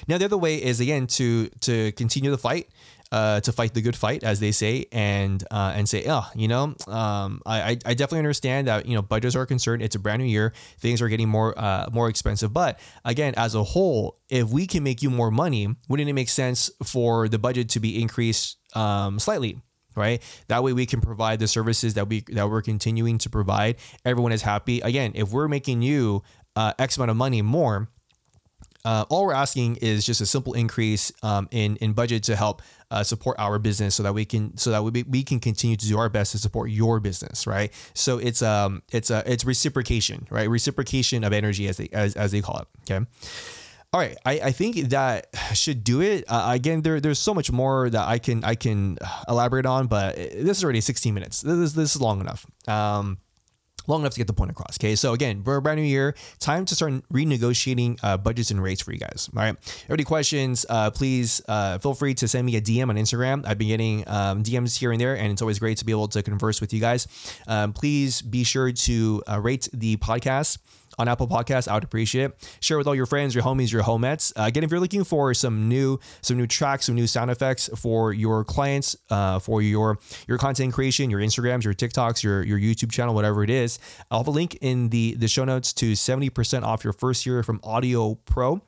Now 0.09 0.19
the 0.19 0.25
other 0.25 0.39
way 0.39 0.63
is 0.63 0.81
again 0.81 1.07
to 1.09 1.49
to 1.61 1.93
continue 1.93 2.31
the 2.31 2.39
fight 2.39 2.69
uh, 3.13 3.41
to 3.41 3.53
fight 3.53 3.75
the 3.75 3.83
good 3.83 3.97
fight, 3.97 4.23
as 4.23 4.39
they 4.41 4.53
say, 4.53 4.87
and 4.93 5.43
uh, 5.51 5.73
and 5.75 5.89
say, 5.89 6.05
oh, 6.09 6.29
you 6.35 6.49
know, 6.49 6.75
um, 6.87 7.43
I 7.45 7.79
I 7.85 7.95
definitely 7.95 8.21
understand 8.21 8.69
that 8.69 8.87
you 8.87 8.95
know 8.95 9.03
budgets 9.03 9.35
are 9.35 9.47
concerned. 9.47 9.83
It's 9.83 9.97
a 9.97 9.99
brand 9.99 10.23
new 10.23 10.29
year, 10.29 10.53
things 10.79 11.03
are 11.03 11.09
getting 11.09 11.29
more 11.29 11.59
uh, 11.59 11.89
more 11.93 12.09
expensive. 12.09 12.53
But 12.53 12.79
again, 13.05 13.35
as 13.37 13.55
a 13.55 13.65
whole, 13.65 14.19
if 14.29 14.49
we 14.49 14.67
can 14.67 14.85
make 14.85 15.03
you 15.03 15.11
more 15.11 15.31
money, 15.31 15.75
wouldn't 15.89 16.09
it 16.09 16.13
make 16.13 16.29
sense 16.29 16.71
for 16.85 17.29
the 17.29 17.39
budget 17.39 17.71
to 17.71 17.81
be 17.81 18.01
increased 18.01 18.59
um, 18.77 19.19
slightly? 19.19 19.61
Right 19.97 20.23
that 20.49 20.63
way 20.63 20.73
we 20.73 20.87
can 20.87 21.01
provide 21.01 21.39
the 21.39 21.49
services 21.49 21.95
that 21.95 22.09
we 22.09 22.21
that 22.29 22.49
we're 22.49 22.63
continuing 22.63 23.19
to 23.19 23.29
provide 23.29 23.77
everyone 24.05 24.33
is 24.33 24.43
happy 24.43 24.81
again 24.81 25.13
if 25.15 25.33
we're 25.33 25.49
making 25.49 25.83
you 25.83 26.23
uh, 26.57 26.73
x 26.79 26.97
amount 26.97 27.11
of 27.11 27.17
money 27.17 27.43
more 27.43 27.89
uh, 28.85 29.05
all 29.11 29.27
we're 29.27 29.35
asking 29.35 29.77
is 29.77 30.07
just 30.07 30.21
a 30.21 30.27
simple 30.27 30.55
increase 30.55 31.13
um, 31.23 31.49
in 31.51 31.77
in 31.77 31.93
budget 31.93 32.23
to 32.25 32.35
help 32.35 32.63
uh, 32.91 33.03
support 33.03 33.37
our 33.39 33.59
business, 33.59 33.95
so 33.95 34.03
that 34.03 34.15
we 34.15 34.25
can 34.25 34.57
so 34.57 34.71
that 34.71 34.83
we, 34.83 35.03
we 35.03 35.23
can 35.23 35.39
continue 35.39 35.77
to 35.77 35.87
do 35.87 35.99
our 35.99 36.09
best 36.09 36.33
to 36.33 36.39
support 36.39 36.71
your 36.71 36.99
business, 36.99 37.47
right? 37.47 37.73
So 37.95 38.19
it's 38.19 38.41
um 38.41 38.83
it's 38.91 39.11
a 39.11 39.23
it's 39.31 39.45
reciprocation, 39.45 40.27
right? 40.31 40.49
Reciprocation 40.49 41.25
of 41.25 41.33
energy, 41.33 41.69
as 41.69 41.77
they 41.77 41.89
as, 41.93 42.17
as 42.17 42.33
they 42.33 42.41
call 42.41 42.59
it. 42.59 42.69
Okay. 42.91 43.07
All 43.93 44.01
right, 44.01 44.17
I, 44.25 44.33
I 44.41 44.53
think 44.53 44.77
that 44.91 45.35
should 45.53 45.83
do 45.83 46.01
it. 46.01 46.25
Uh, 46.29 46.51
again, 46.55 46.83
there 46.83 47.01
there's 47.01 47.19
so 47.19 47.35
much 47.35 47.51
more 47.51 47.91
that 47.91 48.07
I 48.07 48.19
can 48.19 48.45
I 48.45 48.55
can 48.55 48.99
elaborate 49.29 49.67
on, 49.67 49.89
but 49.89 50.15
this 50.15 50.59
is 50.59 50.65
already 50.65 50.81
16 50.81 51.13
minutes. 51.13 51.41
This 51.41 51.55
is, 51.55 51.75
this 51.75 51.97
is 51.97 52.01
long 52.01 52.21
enough. 52.21 52.47
Um, 52.69 53.19
long 53.89 54.03
enough 54.03 54.13
to 54.13 54.19
get 54.19 54.29
the 54.29 54.33
point 54.33 54.53
across. 54.53 54.79
Okay, 54.79 54.95
so 54.95 55.13
again, 55.13 55.43
we're 55.45 55.57
a 55.57 55.63
brand 55.63 55.81
new 55.81 55.87
year. 55.87 56.15
Time 56.39 56.65
to 56.67 56.77
start 56.77 56.93
renegotiating 57.13 57.99
uh, 58.05 58.17
budgets 58.17 58.53
and 58.53 58.63
rates 58.63 58.81
for 58.81 58.93
you 58.93 58.99
guys. 58.99 59.29
All 59.35 59.43
right, 59.43 59.57
any 59.91 60.05
questions? 60.05 60.65
Uh, 60.69 60.93
please 60.93 61.43
uh, 61.49 61.79
feel 61.79 61.95
free 61.95 62.15
to 62.15 62.29
send 62.29 62.47
me 62.47 62.55
a 62.55 62.61
DM 62.61 62.91
on 62.91 62.97
Instagram. 62.97 63.45
I've 63.45 63.59
been 63.59 63.69
getting 63.69 64.07
um, 64.07 64.45
DMs 64.45 64.79
here 64.79 64.93
and 64.93 65.01
there, 65.01 65.17
and 65.17 65.33
it's 65.33 65.43
always 65.43 65.59
great 65.59 65.79
to 65.79 65.85
be 65.85 65.91
able 65.91 66.07
to 66.09 66.23
converse 66.23 66.61
with 66.61 66.73
you 66.73 66.79
guys. 66.79 67.09
Um, 67.49 67.73
please 67.73 68.23
be 68.23 68.45
sure 68.45 68.71
to 68.71 69.23
uh, 69.29 69.41
rate 69.41 69.69
the 69.73 69.97
podcast 69.97 70.59
on 70.99 71.09
Apple 71.09 71.29
Podcasts, 71.29 71.69
I 71.69 71.75
would 71.75 71.85
appreciate 71.85 72.25
it. 72.25 72.57
Share 72.61 72.79
with 72.79 72.87
all 72.87 72.95
your 72.95 73.07
friends, 73.07 73.35
your 73.35 73.45
homies, 73.45 73.73
your 73.73 73.83
homettes. 73.83 74.33
Uh, 74.37 74.45
again, 74.45 74.65
if 74.65 74.71
you're 74.71 74.81
looking 74.81 75.05
for 75.05 75.33
some 75.35 75.69
new 75.69 75.99
some 76.23 76.37
new 76.37 76.47
tracks, 76.47 76.87
some 76.87 76.95
new 76.95 77.07
sound 77.07 77.31
effects 77.31 77.71
for 77.77 78.13
your 78.13 78.45
clients, 78.45 78.97
uh, 79.11 79.39
for 79.39 79.63
your 79.63 79.99
your 80.29 80.39
content 80.39 80.73
creation, 80.73 81.11
your 81.11 81.21
Instagrams, 81.21 81.65
your 81.65 81.75
TikToks, 81.75 82.23
your 82.23 82.43
your 82.43 82.59
YouTube 82.59 82.91
channel, 82.91 83.15
whatever 83.15 83.43
it 83.45 83.51
is, 83.51 83.79
I'll 84.11 84.21
have 84.21 84.29
a 84.29 84.31
link 84.31 84.59
in 84.61 84.91
the 84.91 85.15
the 85.15 85.29
show 85.29 85.45
notes 85.45 85.73
to 85.75 85.93
70% 85.93 86.63
off 86.63 86.85
your 86.85 86.93
first 86.93 87.27
year 87.27 87.43
from 87.43 87.61
Audiio 87.61 88.19
Pro. 88.25 88.63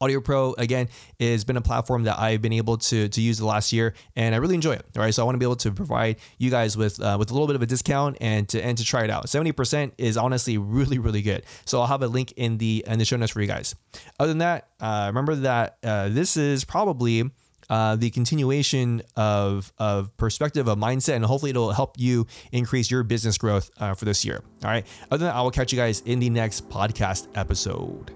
Audiio 0.00 0.24
Pro 0.24 0.54
again 0.54 0.88
has 1.18 1.44
been 1.44 1.56
a 1.56 1.60
platform 1.60 2.04
that 2.04 2.18
I've 2.18 2.40
been 2.40 2.52
able 2.52 2.78
to 2.78 3.08
to 3.08 3.20
use 3.20 3.38
the 3.38 3.46
last 3.46 3.72
year, 3.72 3.94
and 4.16 4.34
I 4.34 4.38
really 4.38 4.54
enjoy 4.54 4.72
it. 4.72 4.86
All 4.96 5.02
right, 5.02 5.12
so 5.12 5.22
I 5.22 5.24
want 5.24 5.34
to 5.34 5.38
be 5.38 5.44
able 5.44 5.56
to 5.56 5.72
provide 5.72 6.16
you 6.38 6.50
guys 6.50 6.76
with 6.76 7.00
uh, 7.00 7.16
with 7.18 7.30
a 7.30 7.34
little 7.34 7.46
bit 7.46 7.56
of 7.56 7.62
a 7.62 7.66
discount 7.66 8.16
and 8.20 8.48
to 8.48 8.64
and 8.64 8.78
to 8.78 8.84
try 8.84 9.04
it 9.04 9.10
out. 9.10 9.28
Seventy 9.28 9.52
percent 9.52 9.94
is 9.98 10.16
honestly 10.16 10.58
really 10.58 10.98
really 10.98 11.22
good. 11.22 11.44
So 11.64 11.80
I'll 11.80 11.86
have 11.86 12.02
a 12.02 12.08
link 12.08 12.32
in 12.36 12.58
the 12.58 12.84
in 12.86 12.98
the 12.98 13.04
show 13.04 13.16
notes 13.16 13.32
for 13.32 13.40
you 13.40 13.46
guys. 13.46 13.74
Other 14.18 14.28
than 14.28 14.38
that, 14.38 14.68
uh, 14.80 15.04
remember 15.08 15.34
that 15.36 15.78
uh, 15.82 16.08
this 16.08 16.36
is 16.36 16.64
probably. 16.64 17.30
Uh, 17.68 17.94
the 17.94 18.10
continuation 18.10 19.00
of 19.14 19.72
of 19.78 20.16
perspective, 20.16 20.66
of 20.66 20.76
mindset, 20.76 21.14
and 21.14 21.24
hopefully 21.24 21.50
it'll 21.50 21.70
help 21.70 21.96
you 21.96 22.26
increase 22.50 22.90
your 22.90 23.04
business 23.04 23.38
growth 23.38 23.70
uh, 23.78 23.94
for 23.94 24.06
this 24.06 24.24
year. 24.24 24.42
All 24.64 24.70
right. 24.70 24.84
Other 25.08 25.18
than 25.18 25.28
that, 25.28 25.36
I 25.36 25.42
will 25.42 25.52
catch 25.52 25.70
you 25.72 25.78
guys 25.78 26.00
in 26.00 26.18
the 26.18 26.30
next 26.30 26.68
podcast 26.68 27.28
episode. 27.36 28.10